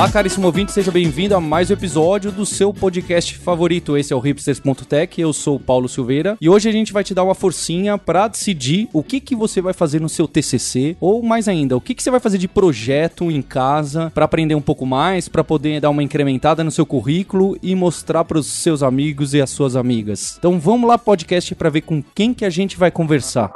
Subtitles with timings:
[0.00, 3.98] Olá, caríssimo ouvinte, seja bem-vindo a mais um episódio do seu podcast favorito.
[3.98, 7.12] Esse é o hipsters.tech, eu sou o Paulo Silveira e hoje a gente vai te
[7.12, 11.22] dar uma forcinha para decidir o que que você vai fazer no seu TCC ou
[11.22, 14.62] mais ainda, o que que você vai fazer de projeto em casa para aprender um
[14.62, 18.82] pouco mais, para poder dar uma incrementada no seu currículo e mostrar para os seus
[18.82, 20.36] amigos e as suas amigas.
[20.38, 23.52] Então vamos lá podcast para ver com quem que a gente vai conversar.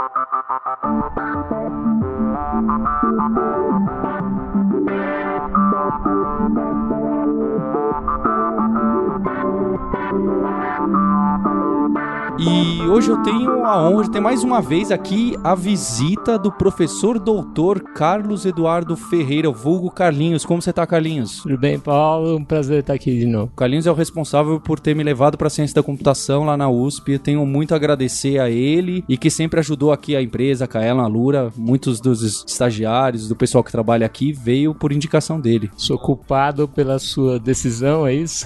[12.46, 16.52] E hoje eu tenho a honra de ter mais uma vez aqui a visita do
[16.52, 20.44] professor doutor Carlos Eduardo Ferreira, vulgo Carlinhos.
[20.44, 21.40] Como você tá, Carlinhos?
[21.42, 22.36] Tudo bem, Paulo?
[22.36, 23.50] Um prazer estar aqui de novo.
[23.56, 26.68] Carlinhos é o responsável por ter me levado para a ciência da computação lá na
[26.68, 27.12] USP.
[27.12, 30.68] Eu tenho muito a agradecer a ele e que sempre ajudou aqui a empresa, a
[30.68, 31.50] Kaela Lura.
[31.56, 35.70] Muitos dos estagiários, do pessoal que trabalha aqui, veio por indicação dele.
[35.78, 38.44] Sou culpado pela sua decisão, é isso?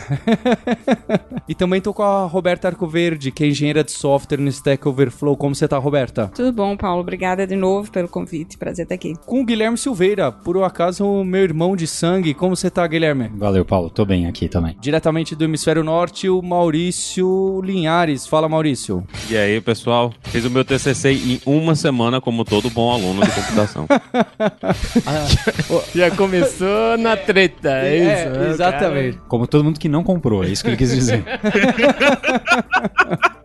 [1.49, 5.37] e também tô com a Roberta Arcoverde, que é engenheira de software no Stack Overflow.
[5.37, 6.31] Como você tá, Roberta?
[6.35, 7.01] Tudo bom, Paulo.
[7.01, 8.59] Obrigada de novo pelo convite.
[8.59, 9.15] Prazer estar aqui.
[9.27, 12.35] Com o Guilherme Silveira, por um acaso, o meu irmão de sangue.
[12.35, 13.31] Como você tá, Guilherme?
[13.35, 13.91] Valeu, Paulo.
[13.91, 14.77] Tô bem aqui também.
[14.81, 18.27] Diretamente do Hemisfério Norte, o Maurício Linhares.
[18.27, 19.05] Fala, Maurício.
[19.31, 20.13] E aí, pessoal?
[20.25, 23.87] Fiz o meu TCC em uma semana, como todo bom aluno de computação.
[25.95, 28.39] Já começou na treta, é, é isso?
[28.39, 29.17] Né, exatamente.
[29.17, 29.29] Cara?
[29.29, 31.25] Como todo mundo que não comprou, é isso que ele quis dizer.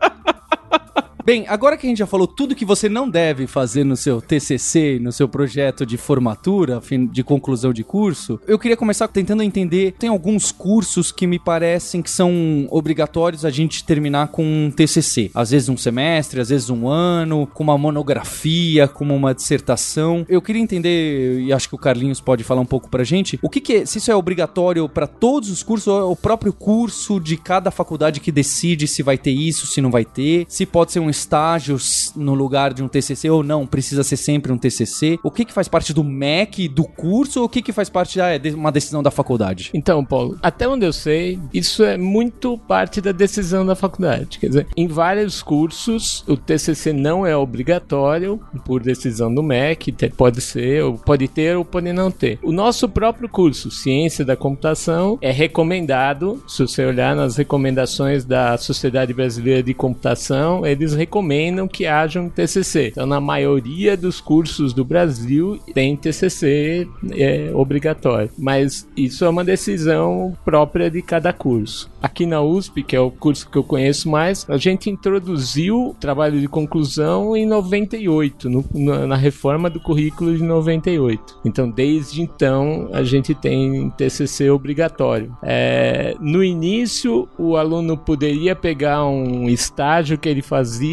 [1.25, 4.21] Bem, agora que a gente já falou tudo que você não deve fazer no seu
[4.21, 9.95] TCC, no seu projeto de formatura, de conclusão de curso, eu queria começar tentando entender.
[9.97, 15.31] Tem alguns cursos que me parecem que são obrigatórios a gente terminar com um TCC.
[15.33, 20.25] Às vezes um semestre, às vezes um ano, com uma monografia, com uma dissertação.
[20.27, 23.49] Eu queria entender, e acho que o Carlinhos pode falar um pouco pra gente, o
[23.49, 26.51] que, que é, se isso é obrigatório para todos os cursos ou é o próprio
[26.51, 30.65] curso de cada faculdade que decide se vai ter isso, se não vai ter, se
[30.65, 31.77] pode ser um estágio
[32.15, 35.19] no lugar de um TCC ou não, precisa ser sempre um TCC?
[35.23, 38.19] O que que faz parte do MEC, do curso, ou o que que faz parte
[38.19, 39.69] ah, de uma decisão da faculdade?
[39.73, 44.39] Então, Paulo, até onde eu sei, isso é muito parte da decisão da faculdade.
[44.39, 50.41] Quer dizer, em vários cursos, o TCC não é obrigatório por decisão do MEC, pode
[50.41, 52.39] ser, ou pode ter ou pode não ter.
[52.41, 58.57] O nosso próprio curso, Ciência da Computação, é recomendado, se você olhar nas recomendações da
[58.57, 62.89] Sociedade Brasileira de Computação, eles recomendam que haja um TCC.
[62.91, 68.29] Então, na maioria dos cursos do Brasil, tem TCC é, obrigatório.
[68.37, 71.91] Mas isso é uma decisão própria de cada curso.
[72.01, 75.93] Aqui na USP, que é o curso que eu conheço mais, a gente introduziu o
[75.93, 78.65] trabalho de conclusão em 98, no,
[79.07, 81.39] na reforma do currículo de 98.
[81.45, 85.35] Então, desde então, a gente tem TCC obrigatório.
[85.41, 90.92] É, no início, o aluno poderia pegar um estágio que ele fazia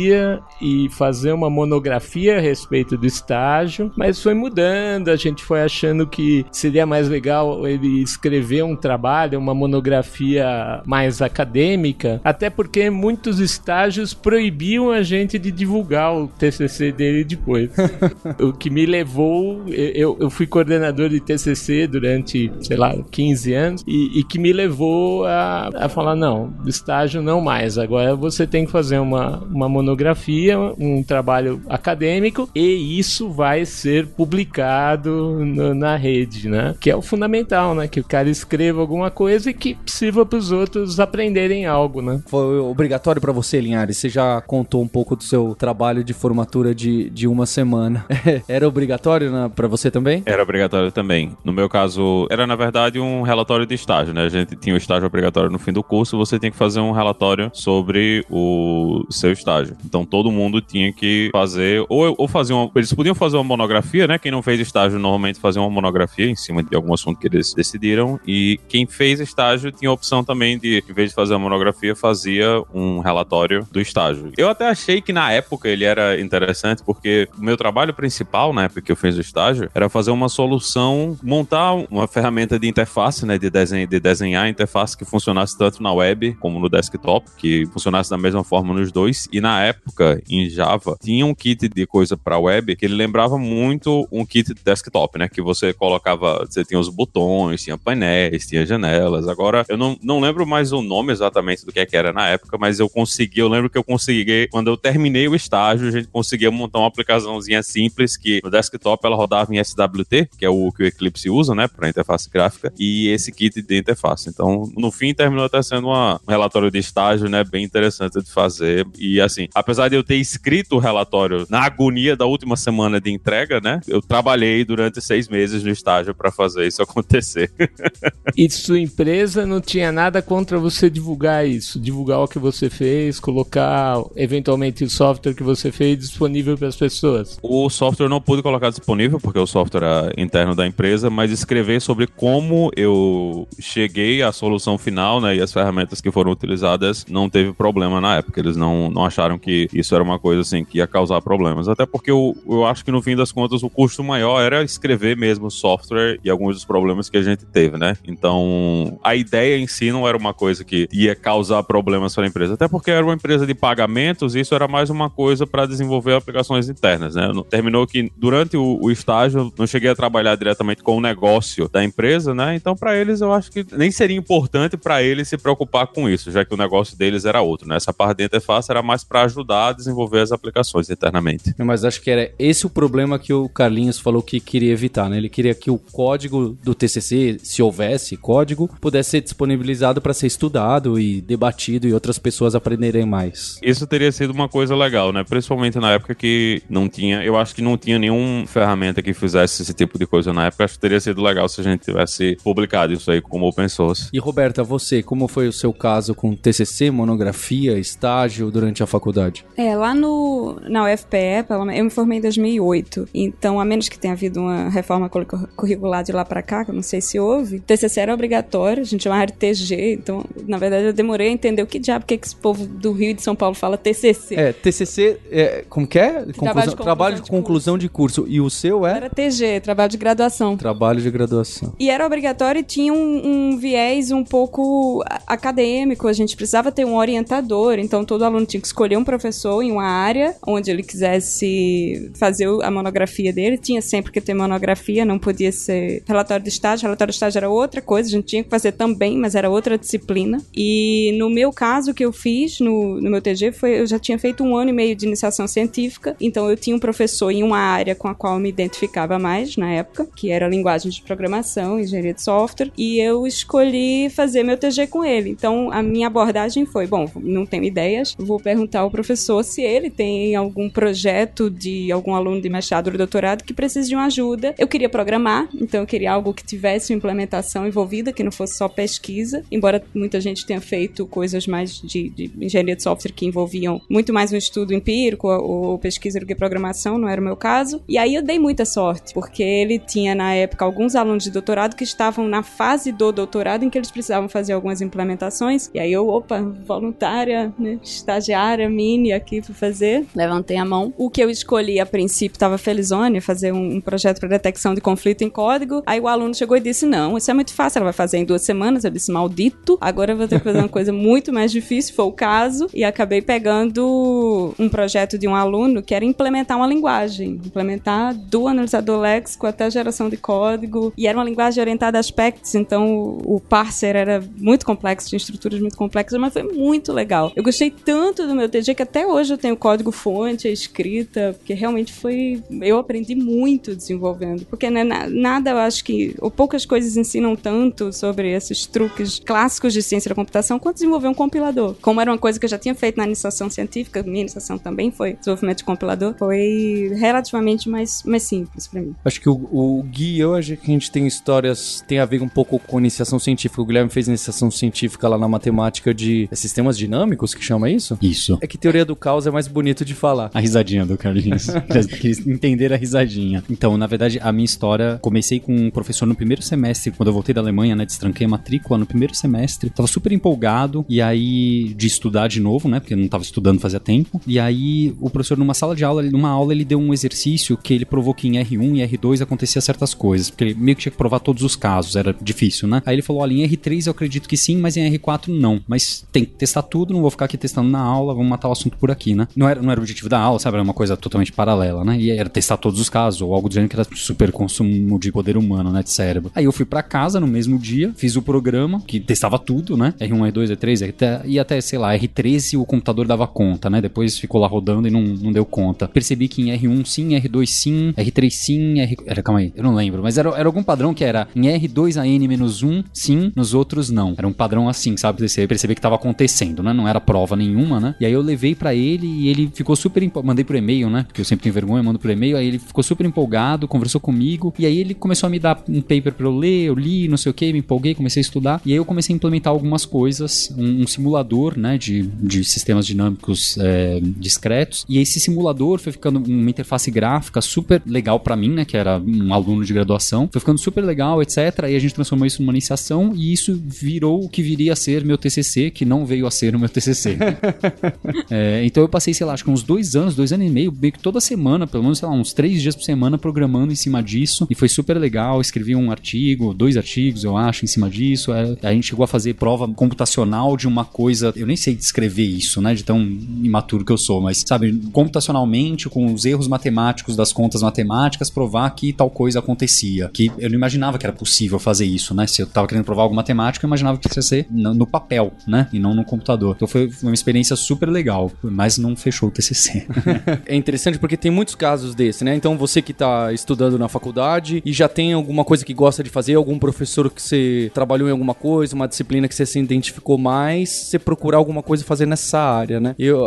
[0.60, 6.06] e fazer uma monografia a respeito do estágio, mas foi mudando, a gente foi achando
[6.06, 13.38] que seria mais legal ele escrever um trabalho, uma monografia mais acadêmica, até porque muitos
[13.40, 17.70] estágios proibiam a gente de divulgar o TCC dele depois.
[18.40, 23.84] o que me levou, eu, eu fui coordenador de TCC durante, sei lá, 15 anos,
[23.86, 28.64] e, e que me levou a, a falar: não, estágio não mais, agora você tem
[28.64, 35.74] que fazer uma, uma monografia monografia, um trabalho acadêmico, e isso vai ser publicado no,
[35.74, 36.74] na rede, né?
[36.80, 37.88] Que é o fundamental, né?
[37.88, 42.22] Que o cara escreva alguma coisa e que sirva para os outros aprenderem algo, né?
[42.26, 43.96] Foi obrigatório para você, Linhares?
[43.96, 48.06] Você já contou um pouco do seu trabalho de formatura de, de uma semana.
[48.48, 50.22] era obrigatório né, para você também?
[50.24, 51.32] Era obrigatório também.
[51.44, 54.24] No meu caso, era na verdade um relatório de estágio, né?
[54.24, 56.92] A gente tinha o estágio obrigatório no fim do curso, você tinha que fazer um
[56.92, 59.76] relatório sobre o seu estágio.
[59.84, 62.70] Então todo mundo tinha que fazer, ou, ou fazer uma.
[62.74, 64.18] Eles podiam fazer uma monografia, né?
[64.18, 67.52] Quem não fez estágio normalmente fazia uma monografia em cima de algum assunto que eles
[67.54, 68.18] decidiram.
[68.26, 71.94] E quem fez estágio tinha a opção também de, em vez de fazer uma monografia,
[71.94, 74.32] fazia um relatório do estágio.
[74.36, 78.64] Eu até achei que na época ele era interessante, porque o meu trabalho principal, na
[78.64, 83.24] época que eu fiz o estágio, era fazer uma solução, montar uma ferramenta de interface,
[83.26, 83.38] né?
[83.38, 88.10] De, desenho, de desenhar interface que funcionasse tanto na web como no desktop, que funcionasse
[88.10, 89.28] da mesma forma nos dois.
[89.32, 92.94] E na época, época, em Java, tinha um kit de coisa para web que ele
[92.94, 95.28] lembrava muito um kit desktop, né?
[95.28, 99.28] Que você colocava, você tinha os botões, tinha painéis, tinha janelas.
[99.28, 102.28] Agora, eu não, não lembro mais o nome exatamente do que, é que era na
[102.28, 105.90] época, mas eu consegui, eu lembro que eu consegui, quando eu terminei o estágio, a
[105.90, 110.50] gente conseguia montar uma aplicaçãozinha simples que no desktop ela rodava em SWT, que é
[110.50, 114.28] o que o Eclipse usa, né, para interface gráfica, e esse kit de interface.
[114.28, 118.30] Então, no fim, terminou até sendo uma, um relatório de estágio, né, bem interessante de
[118.30, 118.86] fazer.
[118.98, 123.10] E assim, apesar de eu ter escrito o relatório na agonia da última semana de
[123.10, 127.52] entrega, né, eu trabalhei durante seis meses no estágio para fazer isso acontecer.
[128.36, 133.20] e sua empresa não tinha nada contra você divulgar isso, divulgar o que você fez,
[133.20, 137.38] colocar eventualmente o software que você fez disponível para as pessoas?
[137.42, 141.80] O software não pude colocar disponível porque o software era interno da empresa, mas escrever
[141.80, 147.28] sobre como eu cheguei à solução final, né, e as ferramentas que foram utilizadas não
[147.28, 148.40] teve problema na época.
[148.40, 151.68] Eles não, não acharam que isso era uma coisa assim que ia causar problemas.
[151.68, 155.16] Até porque eu, eu acho que no fim das contas o custo maior era escrever
[155.16, 157.96] mesmo software e alguns dos problemas que a gente teve, né?
[158.04, 162.28] Então a ideia em si não era uma coisa que ia causar problemas para a
[162.28, 162.54] empresa.
[162.54, 166.14] Até porque era uma empresa de pagamentos e isso era mais uma coisa para desenvolver
[166.14, 167.28] aplicações internas, né?
[167.48, 171.82] Terminou que durante o, o estágio não cheguei a trabalhar diretamente com o negócio da
[171.82, 172.54] empresa, né?
[172.54, 176.30] Então para eles eu acho que nem seria importante para eles se preocupar com isso,
[176.30, 177.76] já que o negócio deles era outro, né?
[177.76, 181.54] Essa parte de interface era mais para ajudar a desenvolver as aplicações internamente.
[181.58, 185.16] Mas acho que era esse o problema que o Carlinhos falou que queria evitar, né?
[185.16, 190.26] Ele queria que o código do TCC, se houvesse código, pudesse ser disponibilizado para ser
[190.26, 193.58] estudado e debatido e outras pessoas aprenderem mais.
[193.62, 195.24] Isso teria sido uma coisa legal, né?
[195.24, 199.62] Principalmente na época que não tinha, eu acho que não tinha nenhuma ferramenta que fizesse
[199.62, 200.64] esse tipo de coisa na época.
[200.64, 204.08] Acho que teria sido legal se a gente tivesse publicado isso aí como open source.
[204.12, 209.19] E Roberta, você, como foi o seu caso com TCC, monografia, estágio durante a faculdade?
[209.56, 211.46] É, lá no, na UFPE,
[211.76, 213.08] eu me formei em 2008.
[213.14, 216.74] Então, a menos que tenha havido uma reforma curricular de lá para cá, que eu
[216.74, 219.94] não sei se houve, TCC era obrigatório, a gente chamava de TG.
[219.94, 222.66] Então, na verdade, eu demorei a entender o que diabo que, é que esse povo
[222.66, 224.34] do Rio e de São Paulo fala TCC.
[224.34, 226.24] É, TCC, é, como que é?
[226.36, 228.24] Conclusão, trabalho de conclusão, trabalho de, de conclusão de curso.
[228.28, 228.96] E o seu é?
[228.96, 230.56] Era TG, trabalho de graduação.
[230.56, 231.74] Trabalho de graduação.
[231.78, 236.84] E era obrigatório e tinha um, um viés um pouco acadêmico, a gente precisava ter
[236.84, 240.84] um orientador, então todo aluno tinha que escolher um professor em uma área onde ele
[240.84, 243.58] quisesse fazer a monografia dele.
[243.58, 246.84] Tinha sempre que ter monografia, não podia ser relatório de estágio.
[246.84, 249.76] Relatório de estágio era outra coisa, a gente tinha que fazer também, mas era outra
[249.76, 250.38] disciplina.
[250.54, 253.98] E no meu caso, o que eu fiz no, no meu TG foi, eu já
[253.98, 257.42] tinha feito um ano e meio de iniciação científica, então eu tinha um professor em
[257.42, 261.02] uma área com a qual eu me identificava mais na época, que era linguagem de
[261.02, 265.30] programação, engenharia de software, e eu escolhi fazer meu TG com ele.
[265.30, 268.99] Então a minha abordagem foi: bom, não tenho ideias, vou perguntar ao professor
[269.42, 273.94] se ele tem algum projeto de algum aluno de mestrado ou doutorado que precise de
[273.94, 274.54] uma ajuda.
[274.58, 278.56] Eu queria programar, então eu queria algo que tivesse uma implementação envolvida, que não fosse
[278.56, 283.26] só pesquisa, embora muita gente tenha feito coisas mais de, de engenharia de software que
[283.26, 287.36] envolviam muito mais um estudo empírico ou, pesquisa do que programação, não era o meu
[287.36, 287.82] caso.
[287.88, 291.74] E aí eu dei muita sorte, porque ele tinha na época alguns alunos de doutorado
[291.74, 295.70] que estavam na fase do doutorado em que eles precisavam fazer algumas implementações.
[295.74, 300.04] E aí eu, opa, voluntária, né, estagiária, mini aqui para fazer.
[300.14, 300.92] Levantei a mão.
[300.96, 304.80] O que eu escolhi a princípio estava felizone, fazer um, um projeto para detecção de
[304.80, 305.82] conflito em código.
[305.86, 308.24] Aí o aluno chegou e disse: Não, isso é muito fácil, ela vai fazer em
[308.24, 308.84] duas semanas.
[308.84, 311.94] Eu disse: Maldito, agora eu vou ter que fazer uma coisa muito mais difícil.
[311.94, 312.68] Foi o caso.
[312.74, 318.48] E acabei pegando um projeto de um aluno que era implementar uma linguagem, implementar do
[318.48, 320.92] analisador léxico até a geração de código.
[320.96, 325.60] E era uma linguagem orientada a aspectos, então o parser era muito complexo, tinha estruturas
[325.60, 327.32] muito complexas, mas foi muito legal.
[327.36, 331.34] Eu gostei tanto do meu TG que até hoje eu tenho código fonte, a escrita,
[331.36, 332.42] porque realmente foi.
[332.62, 334.46] Eu aprendi muito desenvolvendo.
[334.46, 336.14] Porque né, nada, eu acho que.
[336.18, 341.08] Ou poucas coisas ensinam tanto sobre esses truques clássicos de ciência da computação quanto desenvolver
[341.08, 341.74] um compilador.
[341.82, 344.90] Como era uma coisa que eu já tinha feito na iniciação científica, minha iniciação também
[344.90, 348.94] foi desenvolvimento de compilador, foi relativamente mais, mais simples para mim.
[349.04, 352.28] Acho que o, o Gui, hoje que a gente tem histórias, tem a ver um
[352.28, 353.60] pouco com iniciação científica.
[353.60, 357.98] O Guilherme fez iniciação científica lá na matemática de sistemas dinâmicos, que chama isso?
[358.00, 358.38] Isso.
[358.40, 360.30] É que teoria do caos é mais bonito de falar.
[360.32, 361.48] A risadinha do Carlinhos.
[362.24, 363.42] entender a risadinha.
[363.50, 367.12] Então, na verdade, a minha história, comecei com um professor no primeiro semestre, quando eu
[367.12, 369.70] voltei da Alemanha, né, destranquei a matrícula no primeiro semestre.
[369.70, 373.58] Tava super empolgado, e aí, de estudar de novo, né, porque eu não tava estudando
[373.58, 374.20] fazia tempo.
[374.24, 377.74] E aí, o professor, numa sala de aula, numa aula, ele deu um exercício que
[377.74, 380.92] ele provou que em R1 e R2 acontecia certas coisas, porque ele meio que tinha
[380.92, 382.82] que provar todos os casos, era difícil, né?
[382.86, 385.60] Aí ele falou: olha, em R3 eu acredito que sim, mas em R4 não.
[385.66, 388.52] Mas tem que testar tudo, não vou ficar aqui testando na aula, vamos matar o
[388.60, 389.26] assunto por aqui, né?
[389.34, 390.56] Não era, não era o objetivo da aula, sabe?
[390.56, 391.98] Era uma coisa totalmente paralela, né?
[391.98, 395.10] E era testar todos os casos, ou algo do gênero que era super consumo de
[395.10, 395.82] poder humano, né?
[395.82, 396.30] De cérebro.
[396.34, 399.94] Aí eu fui pra casa no mesmo dia, fiz o programa, que testava tudo, né?
[399.98, 403.80] R1, R2, R3, R3 e até, sei lá, R13 o computador dava conta, né?
[403.80, 405.88] Depois ficou lá rodando e não, não deu conta.
[405.88, 408.96] Percebi que em R1 sim, R2 sim, R3 sim, R...
[409.06, 412.84] Era, calma aí, eu não lembro, mas era, era algum padrão que era em R2AN-1
[412.92, 414.14] sim, nos outros não.
[414.16, 415.26] Era um padrão assim, sabe?
[415.28, 416.72] Você perceber que tava acontecendo, né?
[416.72, 417.94] Não era prova nenhuma, né?
[418.00, 420.26] E aí eu levei para ele e ele ficou super empolgado.
[420.26, 421.04] Mandei por e-mail, né?
[421.04, 422.36] Porque eu sempre tenho vergonha, mando por e-mail.
[422.36, 424.52] Aí ele ficou super empolgado, conversou comigo.
[424.58, 427.16] E aí ele começou a me dar um paper pra eu ler, eu li, não
[427.16, 428.60] sei o que, me empolguei, comecei a estudar.
[428.64, 431.76] E aí eu comecei a implementar algumas coisas, um, um simulador, né?
[431.78, 434.84] De, de sistemas dinâmicos é, discretos.
[434.88, 438.64] E esse simulador foi ficando uma interface gráfica super legal para mim, né?
[438.64, 440.28] Que era um aluno de graduação.
[440.30, 441.38] Foi ficando super legal, etc.
[441.68, 445.04] E a gente transformou isso numa iniciação e isso virou o que viria a ser
[445.04, 447.16] meu TCC, que não veio a ser o meu TCC.
[448.30, 450.72] é, então eu passei, sei lá, acho que uns dois anos, dois anos e meio,
[450.72, 453.76] meio que toda semana, pelo menos, sei lá, uns três dias por semana programando em
[453.76, 454.46] cima disso.
[454.48, 455.40] E foi super legal.
[455.40, 458.32] Escrevi um artigo, dois artigos, eu acho, em cima disso.
[458.32, 461.32] É, a gente chegou a fazer prova computacional de uma coisa.
[461.34, 462.74] Eu nem sei descrever isso, né?
[462.74, 467.62] De tão imaturo que eu sou, mas, sabe, computacionalmente, com os erros matemáticos das contas
[467.62, 470.08] matemáticas, provar que tal coisa acontecia.
[470.12, 472.26] Que eu não imaginava que era possível fazer isso, né?
[472.26, 475.68] Se eu tava querendo provar algo matemático, eu imaginava que ia ser no papel, né?
[475.72, 476.54] E não no computador.
[476.56, 479.86] Então foi uma experiência super legal, mas não fechou o TCC.
[480.46, 482.34] é interessante porque tem muitos casos desse, né?
[482.34, 486.10] Então você que tá estudando na faculdade e já tem alguma coisa que gosta de
[486.10, 490.18] fazer, algum professor que você trabalhou em alguma coisa, uma disciplina que você se identificou
[490.18, 492.94] mais, você procurar alguma coisa fazer nessa área, né?
[492.98, 493.20] Eu,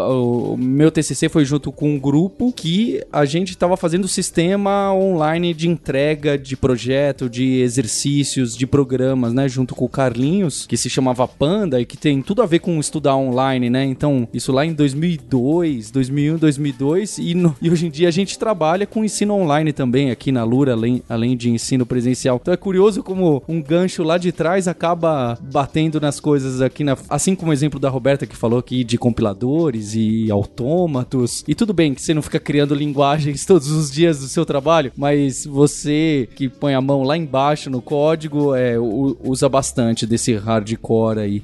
[0.53, 5.53] o meu TCC foi junto com um grupo que a gente tava fazendo sistema online
[5.53, 9.47] de entrega de projeto, de exercícios, de programas, né?
[9.47, 12.79] Junto com o Carlinhos, que se chamava Panda e que tem tudo a ver com
[12.79, 13.83] estudar online, né?
[13.85, 18.37] Então, isso lá em 2002, 2001, 2002 e, no, e hoje em dia a gente
[18.37, 22.37] trabalha com ensino online também aqui na Lura, além, além de ensino presencial.
[22.41, 26.97] Então é curioso como um gancho lá de trás acaba batendo nas coisas aqui, na,
[27.09, 31.45] assim como o exemplo da Roberta que falou aqui de compiladores e autômatos.
[31.47, 34.91] E tudo bem que você não fica criando linguagens todos os dias do seu trabalho,
[34.97, 41.19] mas você que põe a mão lá embaixo no código é, usa bastante desse hardcore
[41.19, 41.43] aí.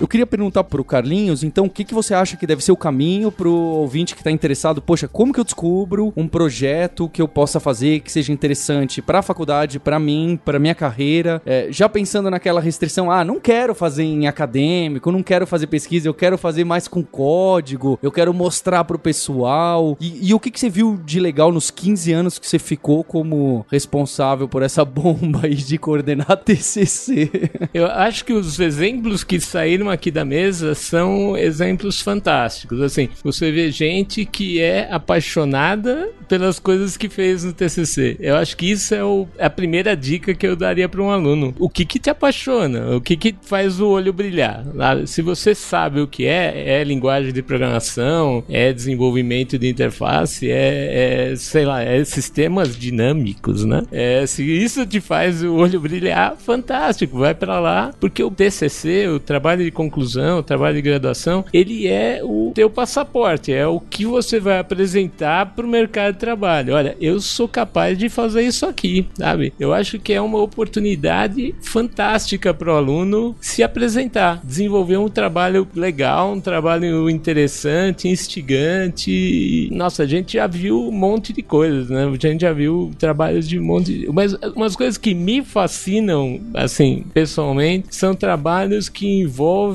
[0.00, 2.76] Eu queria perguntar pro Carlinhos, então, o que, que você acha que deve ser o
[2.76, 4.80] caminho pro ouvinte que tá interessado?
[4.80, 9.22] Poxa, como que eu descubro um projeto que eu possa fazer que seja interessante pra
[9.22, 11.42] faculdade, pra mim, pra minha carreira?
[11.44, 16.08] É, já pensando naquela restrição, ah, não quero fazer em acadêmico, não quero fazer pesquisa,
[16.08, 19.96] eu quero fazer mais com código, eu quero mostrar pro pessoal.
[20.00, 23.02] E, e o que, que você viu de legal nos 15 anos que você ficou
[23.02, 27.50] como responsável por essa bomba aí de coordenar TCC?
[27.74, 32.80] Eu acho que os exemplos que saíram aqui da mesa são exemplos fantásticos.
[32.80, 38.16] Assim, você vê gente que é apaixonada pelas coisas que fez no TCC.
[38.20, 41.54] Eu acho que isso é o, a primeira dica que eu daria para um aluno.
[41.58, 42.96] O que que te apaixona?
[42.96, 44.64] O que que faz o olho brilhar?
[44.78, 50.50] Ah, se você sabe o que é, é linguagem de programação, é desenvolvimento de interface,
[50.50, 53.82] é, é sei lá, é sistemas dinâmicos, né?
[53.90, 59.08] É, se isso te faz o olho brilhar, fantástico, vai para lá, porque o TCC,
[59.08, 64.04] o trabalho de conclusão, trabalho de graduação, ele é o teu passaporte, é o que
[64.04, 66.74] você vai apresentar para o mercado de trabalho.
[66.74, 69.52] Olha, eu sou capaz de fazer isso aqui, sabe?
[69.58, 75.68] Eu acho que é uma oportunidade fantástica para o aluno se apresentar, desenvolver um trabalho
[75.76, 79.68] legal, um trabalho interessante, instigante.
[79.70, 82.04] Nossa, a gente já viu um monte de coisas, né?
[82.04, 84.12] A gente já viu trabalhos de um monte de...
[84.12, 89.67] Mas umas coisas que me fascinam, assim, pessoalmente, são trabalhos que envolvem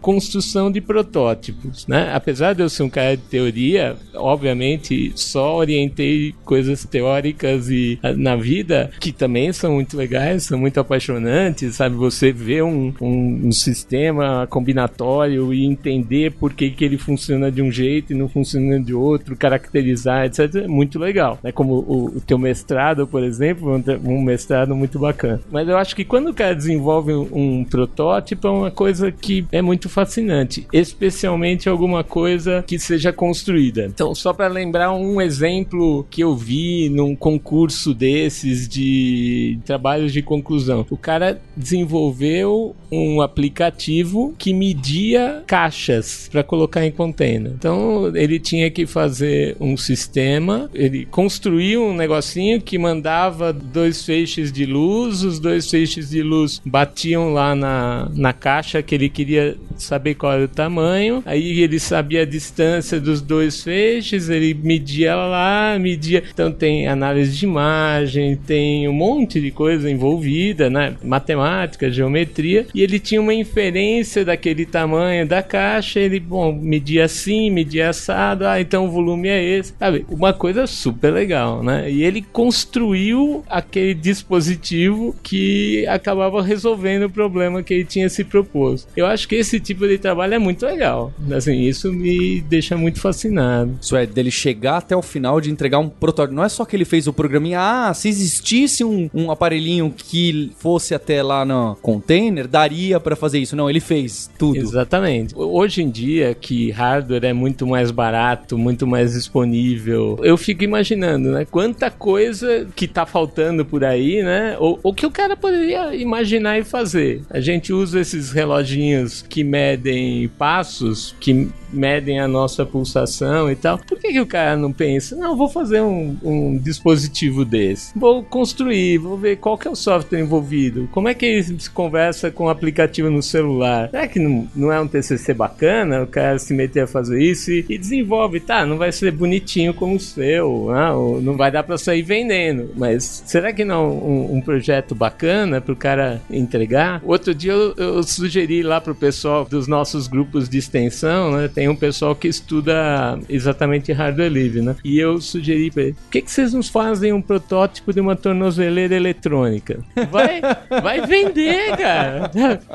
[0.00, 2.10] construção de protótipos, né?
[2.14, 8.12] Apesar de eu ser um cara de teoria, obviamente só orientei coisas teóricas e ah,
[8.12, 11.96] na vida que também são muito legais, são muito apaixonantes, sabe?
[11.96, 17.62] Você vê um, um, um sistema combinatório e entender por que, que ele funciona de
[17.62, 20.64] um jeito e não funciona de outro, caracterizar, etc.
[20.64, 21.52] É muito legal, né?
[21.52, 25.40] Como o, o teu mestrado, por exemplo, um mestrado muito bacana.
[25.50, 29.37] Mas eu acho que quando o cara desenvolve um, um protótipo é uma coisa que
[29.50, 33.86] é muito fascinante, especialmente alguma coisa que seja construída.
[33.86, 40.22] Então, só para lembrar um exemplo que eu vi num concurso desses de trabalhos de
[40.22, 40.86] conclusão.
[40.90, 47.52] O cara desenvolveu um aplicativo que media caixas para colocar em container.
[47.52, 54.50] Então, ele tinha que fazer um sistema, ele construiu um negocinho que mandava dois feixes
[54.50, 59.27] de luz, os dois feixes de luz batiam lá na, na caixa que ele queria
[59.76, 61.22] saber qual era o tamanho.
[61.24, 66.22] Aí ele sabia a distância dos dois feixes, ele media lá, media.
[66.32, 70.94] Então tem análise de imagem, tem um monte de coisa envolvida, né?
[71.02, 72.66] Matemática, geometria.
[72.74, 76.00] E ele tinha uma inferência daquele tamanho da caixa.
[76.00, 78.46] Ele, bom, media assim, media assado.
[78.46, 79.74] Ah, então o volume é esse.
[79.78, 80.04] Sabe?
[80.08, 81.90] Uma coisa super legal, né?
[81.90, 88.88] E ele construiu aquele dispositivo que acabava resolvendo o problema que ele tinha se proposto.
[88.96, 91.12] Eu acho que esse tipo de trabalho é muito legal.
[91.34, 93.78] Assim, isso me deixa muito fascinado.
[93.80, 96.34] Isso é, dele chegar até o final de entregar um protótipo.
[96.34, 100.52] Não é só que ele fez o programinha, ah, se existisse um, um aparelhinho que
[100.58, 103.56] fosse até lá no container, daria pra fazer isso.
[103.56, 104.58] Não, ele fez tudo.
[104.58, 105.34] Exatamente.
[105.36, 111.30] Hoje em dia, que hardware é muito mais barato, muito mais disponível, eu fico imaginando,
[111.30, 111.46] né?
[111.50, 114.56] Quanta coisa que tá faltando por aí, né?
[114.58, 117.22] Ou, ou que o cara poderia imaginar e fazer.
[117.30, 118.97] A gente usa esses reloginhos
[119.28, 123.78] que medem passos, que medem a nossa pulsação e tal.
[123.78, 127.98] Por que, que o cara não pensa, não, vou fazer um, um dispositivo desse?
[127.98, 131.70] Vou construir, vou ver qual que é o software envolvido, como é que ele se
[131.70, 133.90] conversa com o aplicativo no celular.
[133.90, 137.50] Será que não, não é um TCC bacana o cara se meter a fazer isso
[137.50, 138.40] e, e desenvolve?
[138.40, 140.90] Tá, não vai ser bonitinho como o seu, né?
[140.92, 144.94] Ou não vai dar para sair vendendo, mas será que não é um, um projeto
[144.94, 147.00] bacana para o cara entregar?
[147.04, 151.48] Outro dia eu, eu sugeri lá pro pessoal dos nossos grupos de extensão, né?
[151.52, 154.74] Tem um pessoal que estuda exatamente hardware livre, né?
[154.82, 158.16] E eu sugeri pra ele, por que, que vocês nos fazem um protótipo de uma
[158.16, 159.80] tornozeleira eletrônica?
[160.10, 160.40] Vai,
[160.82, 162.30] vai vender, cara!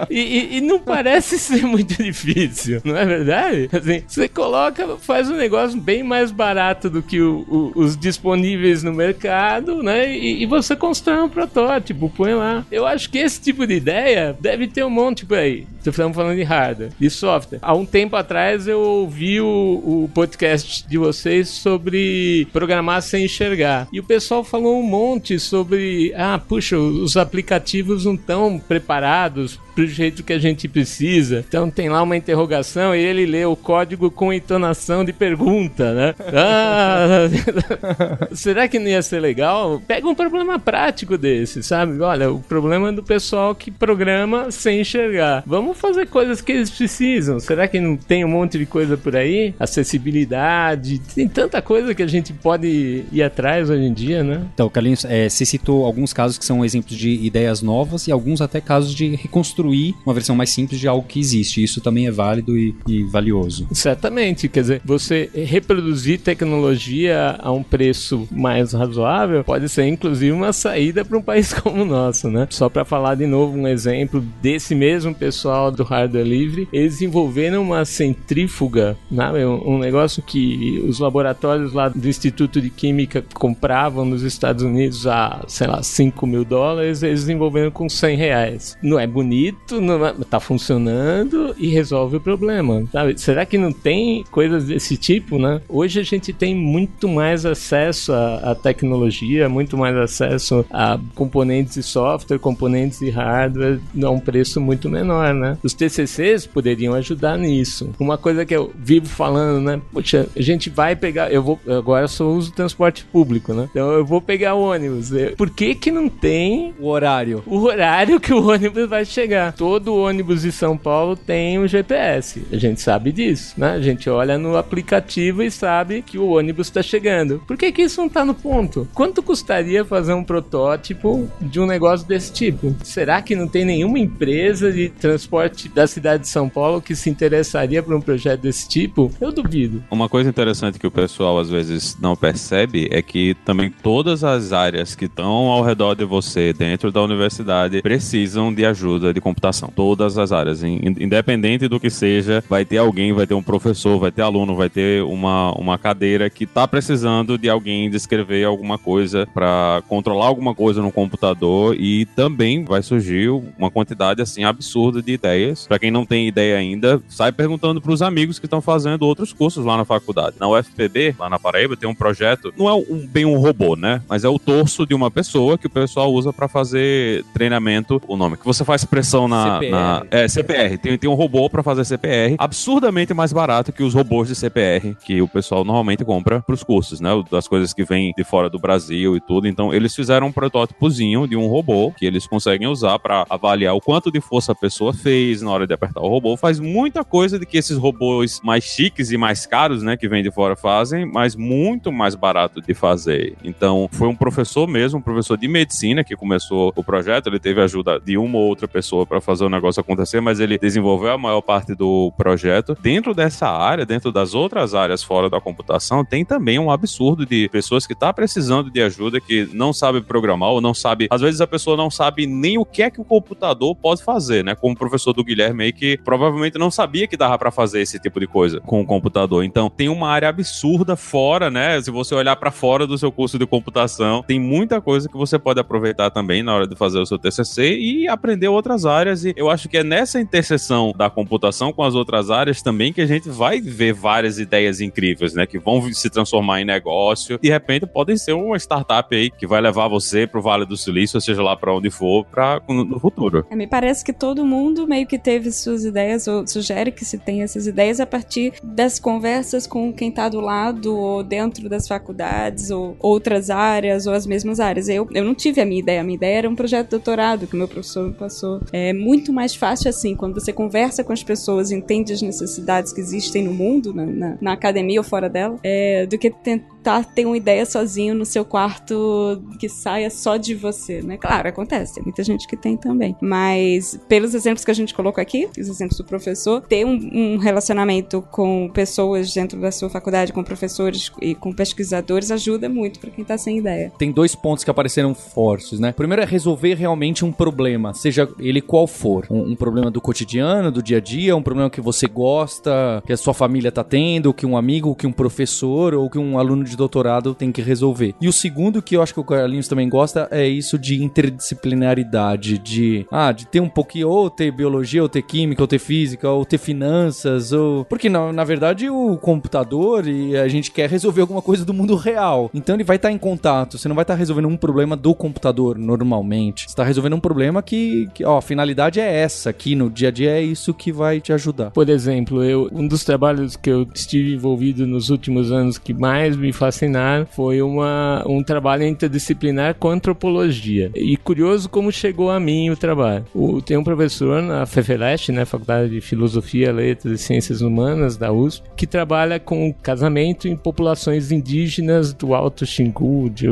[0.09, 3.69] E, e- e não parece ser muito difícil, não é verdade?
[3.73, 8.83] Assim, você coloca, faz um negócio bem mais barato do que o- o- os disponíveis
[8.83, 10.15] no mercado, né?
[10.15, 12.63] E, e você constrói um protótipo, põe lá.
[12.71, 15.65] Eu acho que esse tipo de ideia deve ter um monte por aí.
[16.03, 17.59] Estamos falando de hardware, de software.
[17.61, 23.87] Há um tempo atrás eu ouvi o, o podcast de vocês sobre programar sem enxergar.
[23.89, 29.87] E o pessoal falou um monte sobre, ah, puxa, os aplicativos não estão preparados pro
[29.87, 31.43] jeito que a gente precisa.
[31.47, 36.15] Então tem lá uma interrogação e ele lê o código com entonação de pergunta, né?
[36.35, 37.29] Ah,
[38.33, 39.81] será que não ia ser legal?
[39.87, 41.99] Pega um problema prático desse, sabe?
[42.01, 45.43] Olha, o problema é do pessoal que programa sem enxergar.
[45.45, 47.39] Vamos fazer coisas que eles precisam.
[47.39, 49.53] Será que não tem um monte de coisa por aí?
[49.59, 54.45] Acessibilidade, tem tanta coisa que a gente pode ir atrás hoje em dia, né?
[54.53, 58.41] Então, Carlinhos, é, você citou alguns casos que são exemplos de ideias novas e alguns
[58.41, 61.63] até casos de reconstruir uma versão mais simples de algo que existe.
[61.63, 63.67] Isso também é válido e, e valioso.
[63.71, 70.53] Certamente, quer dizer, você reproduzir tecnologia a um preço mais razoável pode ser inclusive uma
[70.53, 72.47] saída para um país como o nosso, né?
[72.49, 77.61] Só para falar de novo um exemplo desse mesmo pessoal do hardware livre, eles desenvolveram
[77.61, 79.31] uma centrífuga, né?
[79.45, 85.43] um, negócio que os laboratórios lá do Instituto de Química compravam nos Estados Unidos a,
[85.47, 88.77] sei lá, 5 mil dólares, eles desenvolveram com 100 reais.
[88.81, 93.19] Não é bonito, não é, tá funcionando e resolve o problema, sabe?
[93.19, 95.61] Será que não tem coisas desse tipo, né?
[95.67, 101.75] Hoje a gente tem muito mais acesso à, à tecnologia, muito mais acesso a componentes
[101.75, 105.57] de software, componentes de hardware a um preço muito menor, né?
[105.73, 107.91] TCCs poderiam ajudar nisso.
[107.99, 109.81] Uma coisa que eu vivo falando, né?
[109.91, 113.67] Poxa, a gente vai pegar, eu vou, agora eu só uso transporte público, né?
[113.71, 115.11] Então eu vou pegar o ônibus.
[115.37, 117.43] Por que que não tem O horário.
[117.45, 119.53] o horário que o ônibus vai chegar.
[119.53, 122.43] Todo ônibus de São Paulo tem um GPS.
[122.51, 123.71] A gente sabe disso, né?
[123.71, 127.41] A gente olha no aplicativo e sabe que o ônibus está chegando.
[127.47, 128.87] Por que, que isso não está no ponto?
[128.93, 132.75] Quanto custaria fazer um protótipo de um negócio desse tipo?
[132.83, 137.09] Será que não tem nenhuma empresa de transporte da cidade de São Paulo que se
[137.09, 139.11] interessaria por um projeto desse tipo?
[139.19, 139.83] Eu duvido.
[139.89, 144.51] Uma coisa interessante que o pessoal às vezes não percebe é que também todas as
[144.53, 149.71] áreas que estão ao redor de você dentro da universidade precisam de ajuda de computação.
[149.75, 153.99] Todas as áreas, in- independente do que seja, vai ter alguém, vai ter um professor,
[153.99, 158.77] vai ter aluno, vai ter uma, uma cadeira que está precisando de alguém descrever alguma
[158.77, 165.01] coisa para controlar alguma coisa no computador e também vai surgir uma quantidade assim absurda
[165.01, 165.52] de ideias.
[165.67, 169.33] Para quem não tem ideia ainda, sai perguntando para os amigos que estão fazendo outros
[169.33, 170.35] cursos lá na faculdade.
[170.39, 174.01] Na UFPB, lá na Paraíba, tem um projeto, não é um, bem um robô, né?
[174.07, 178.17] Mas é o torso de uma pessoa que o pessoal usa para fazer treinamento, o
[178.17, 179.55] nome, que você faz pressão na...
[179.55, 179.71] CPR.
[179.71, 180.77] na é, CPR.
[180.77, 184.95] Tem, tem um robô para fazer CPR, absurdamente mais barato que os robôs de CPR,
[185.05, 187.09] que o pessoal normalmente compra pros cursos, né?
[187.29, 189.47] Das coisas que vêm de fora do Brasil e tudo.
[189.47, 193.81] Então, eles fizeram um protótipozinho de um robô que eles conseguem usar para avaliar o
[193.81, 196.35] quanto de força a pessoa fez na hora de apertar o robô.
[196.37, 200.23] Faz muita coisa de que esses robôs mais chiques e mais caros, né, que vêm
[200.23, 203.35] de fora fazem, mas muito mais barato de fazer.
[203.43, 207.27] Então, foi um professor mesmo, um professor de medicina que começou o projeto.
[207.27, 210.57] Ele teve ajuda de uma ou outra pessoa para fazer o negócio acontecer, mas ele
[210.57, 212.77] desenvolveu a maior parte do projeto.
[212.81, 217.49] Dentro dessa área, dentro das outras áreas fora da computação, tem também um absurdo de
[217.49, 221.07] pessoas que tá precisando de ajuda, que não sabe programar ou não sabe.
[221.09, 224.43] Às vezes a pessoa não sabe nem o que é que o computador pode fazer,
[224.43, 224.55] né?
[224.55, 227.99] Como o professor do Guilherme aí, que provavelmente não sabia que dava para fazer esse
[227.99, 229.43] tipo de coisa com o computador.
[229.43, 231.81] Então, tem uma área absurda fora, né?
[231.81, 235.37] Se você olhar para fora do seu curso de computação, tem muita coisa que você
[235.37, 239.25] pode aproveitar também na hora de fazer o seu TCC e aprender outras áreas.
[239.25, 243.01] E eu acho que é nessa interseção da computação com as outras áreas também que
[243.01, 245.45] a gente vai ver várias ideias incríveis, né?
[245.45, 247.39] Que vão se transformar em negócio.
[247.41, 251.19] De repente, podem ser uma startup aí que vai levar você pro Vale do Silício,
[251.21, 253.45] seja lá para onde for, para no futuro.
[253.49, 257.17] É, me parece que todo mundo meio que teve suas ideias, ou sugere que se
[257.17, 261.87] tenha essas ideias a partir das conversas com quem tá do lado, ou dentro das
[261.87, 264.87] faculdades, ou outras áreas, ou as mesmas áreas.
[264.89, 267.47] Eu, eu não tive a minha ideia, a minha ideia era um projeto de doutorado
[267.47, 268.61] que meu professor me passou.
[268.71, 273.01] É muito mais fácil assim, quando você conversa com as pessoas, entende as necessidades que
[273.01, 276.72] existem no mundo, na, na, na academia ou fora dela, é, do que tentar
[277.15, 281.17] ter uma ideia sozinho no seu quarto que saia só de você, né?
[281.17, 283.15] Claro, acontece, tem muita gente que tem também.
[283.21, 287.37] Mas pelos exemplos que a gente colocou aqui, os exemplos do professor, ter um, um
[287.37, 293.09] relacionamento com pessoas dentro da sua faculdade, com professores e com pesquisadores, ajuda muito para
[293.09, 293.91] quem tá sem ideia.
[293.97, 295.91] Tem dois pontos que apareceram fortes, né?
[295.91, 299.25] Primeiro é resolver realmente um problema, seja ele qual for.
[299.29, 303.13] Um, um problema do cotidiano, do dia a dia, um problema que você gosta, que
[303.13, 306.63] a sua família tá tendo, que um amigo, que um professor ou que um aluno
[306.63, 308.15] de doutorado tem que resolver.
[308.19, 312.57] E o segundo que eu acho que o Carlinhos também gosta é isso de interdisciplinaridade,
[312.57, 316.29] de ah, de ter um pouquinho ou ter biologia, ou ter química, ou ter física,
[316.29, 321.21] ou ter finanças, ou porque na, na verdade o computador e a gente quer resolver
[321.21, 322.49] alguma coisa do mundo real.
[322.53, 325.77] Então ele vai estar em contato, você não vai estar resolvendo um problema do computador
[325.77, 326.63] normalmente.
[326.63, 330.09] Você está resolvendo um problema que, que, ó, a finalidade é essa, aqui no dia
[330.09, 331.71] a dia é isso que vai te ajudar.
[331.71, 336.35] Por exemplo, eu, um dos trabalhos que eu estive envolvido nos últimos anos que mais
[336.35, 340.89] me fascinaram foi uma, um trabalho interdisciplinar com antropologia.
[340.95, 343.25] E curioso como chegou a mim o trabalho.
[343.35, 348.31] O, tem um professor na FEFELEST, né, Faculdade de Filosofia, Letras e Ciências Humanas da
[348.31, 353.47] USP, que trabalha com casamento em populações indígenas do Alto Xingu, de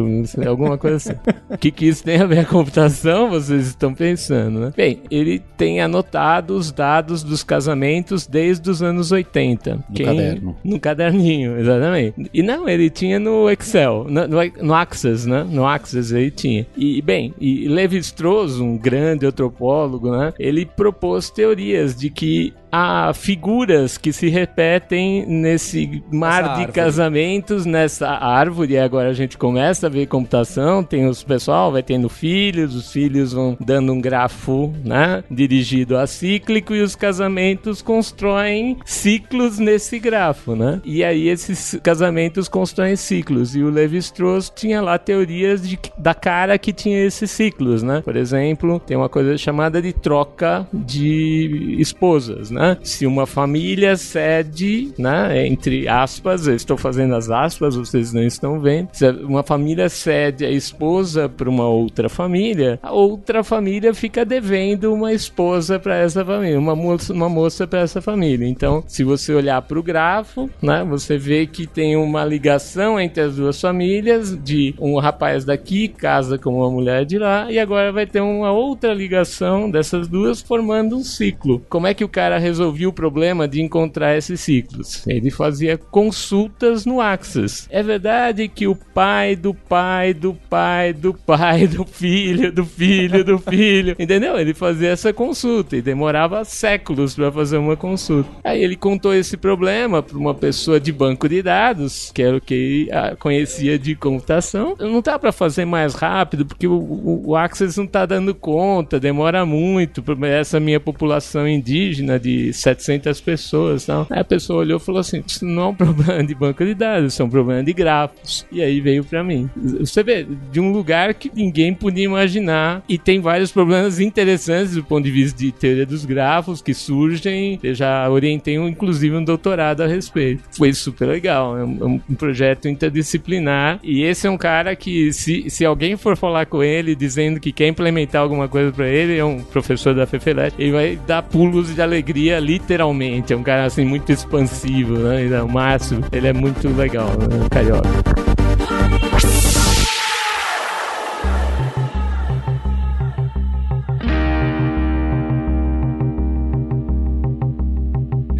[0.47, 1.19] alguma coisa assim.
[1.49, 3.29] O que, que isso tem a ver com a computação?
[3.29, 4.73] Vocês estão pensando, né?
[4.75, 9.83] Bem, ele tem anotado os dados dos casamentos desde os anos 80.
[9.89, 10.55] No caderno.
[10.63, 12.29] No caderninho, exatamente.
[12.33, 14.27] E não, ele tinha no Excel, no,
[14.61, 15.43] no, Access, né?
[15.49, 16.67] No Access ele tinha.
[16.77, 20.31] E, bem, e Levi-Strauss, um grande antropólogo, né?
[20.37, 26.71] Ele propôs teorias de que há figuras que se repetem nesse mar Essa de árvore.
[26.71, 28.73] casamentos, nessa árvore.
[28.73, 32.91] E agora a gente começa a ver computação, tem os pessoal, vai tendo filhos, os
[32.91, 35.23] filhos vão dando um grafo, né?
[35.29, 40.81] Dirigido a cíclico e os casamentos constroem ciclos nesse grafo, né?
[40.85, 43.55] E aí esses casamentos constroem ciclos.
[43.55, 48.01] E o Levi-Strauss tinha lá teorias de, da cara que tinha esses ciclos, né?
[48.03, 52.60] Por exemplo, tem uma coisa chamada de troca de esposas, né?
[52.83, 55.47] Se uma família cede, né?
[55.47, 58.89] Entre aspas, eu estou fazendo as aspas, vocês não estão vendo.
[58.93, 64.93] Se uma família cede a esposa para uma outra família, a outra família fica devendo
[64.93, 68.47] uma esposa para essa família, uma moça, uma moça para essa família.
[68.47, 70.83] Então, se você olhar para o grafo, né?
[70.89, 76.37] Você vê que tem uma ligação entre as duas famílias de um rapaz daqui casa
[76.37, 80.97] com uma mulher de lá e agora vai ter uma outra ligação dessas duas formando
[80.97, 81.61] um ciclo.
[81.69, 85.07] Como é que o cara resolvia o problema de encontrar esses ciclos?
[85.07, 87.67] Ele fazia consultas no Access.
[87.69, 93.23] É verdade que o pai do pai do pai do pai do filho do filho
[93.23, 94.37] do filho, entendeu?
[94.37, 98.29] Ele fazia essa consulta e demorava séculos para fazer uma consulta.
[98.43, 102.41] Aí ele contou esse problema para uma pessoa de banco de dados, que era o
[102.41, 104.75] que conhecia de computação.
[104.79, 108.99] Não dá para fazer mais rápido porque o, o, o Access não tá dando conta,
[108.99, 113.85] demora muito para essa minha população indígena de de 700 pessoas.
[113.85, 114.07] Tal.
[114.09, 116.73] Aí a pessoa olhou e falou assim: Isso não é um problema de banco de
[116.73, 118.45] dados, isso é um problema de grafos.
[118.51, 119.49] E aí veio para mim.
[119.79, 124.83] Você vê, de um lugar que ninguém podia imaginar e tem vários problemas interessantes do
[124.83, 127.59] ponto de vista de teoria dos grafos que surgem.
[127.61, 130.43] Eu já orientei, um, inclusive, um doutorado a respeito.
[130.51, 131.57] Foi super legal.
[131.57, 133.79] É um, um projeto interdisciplinar.
[133.83, 137.51] E esse é um cara que, se, se alguém for falar com ele dizendo que
[137.51, 141.73] quer implementar alguma coisa para ele, é um professor da FEFELET, ele vai dar pulos
[141.73, 143.33] de alegria, literalmente.
[143.33, 145.41] É um cara assim muito expansivo, né?
[145.41, 147.47] O Márcio, ele é muito legal, né?
[147.49, 148.30] Carioca.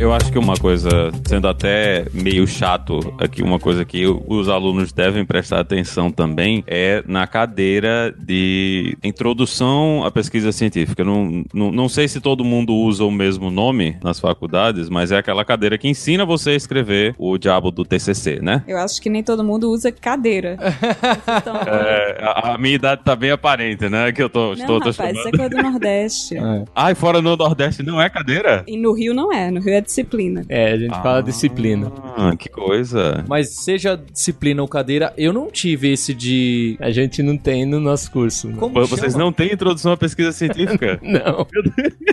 [0.02, 0.90] Eu acho que uma coisa,
[1.28, 7.04] sendo até meio chato aqui, uma coisa que os alunos devem prestar atenção também é
[7.06, 11.04] na cadeira de introdução à pesquisa científica.
[11.04, 15.20] Não, não, não sei se todo mundo usa o mesmo nome nas faculdades, mas é
[15.20, 18.64] aquela cadeira que ensina você a escrever o diabo do TCC, né?
[18.68, 20.58] Eu acho que nem todo mundo usa cadeira.
[21.40, 24.12] então, É, a, a minha idade tá bem aparente, né?
[24.12, 25.28] Que eu tô, não, estou tô rapaz, isso chamando.
[25.28, 26.36] é coisa do Nordeste.
[26.76, 28.64] Ai, fora no Nordeste não é cadeira?
[28.68, 30.45] E no Rio não é, no Rio é disciplina.
[30.47, 31.91] É, a gente fala disciplina.
[32.17, 33.25] Ah, que coisa.
[33.27, 36.77] Mas seja disciplina ou cadeira, eu não tive esse de.
[36.80, 38.47] A gente não tem no nosso curso.
[38.47, 38.56] né?
[38.58, 39.25] Como Vocês chama?
[39.25, 40.99] não têm introdução à pesquisa científica?
[41.04, 41.45] Não.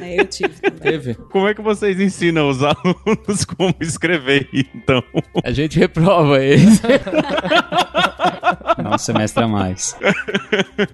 [0.01, 0.79] É, eu tive também.
[0.79, 1.15] Teve?
[1.15, 5.03] Como é que vocês ensinam os alunos como escrever, então?
[5.43, 6.81] A gente reprova eles.
[8.83, 9.97] Não, um semestre a mais.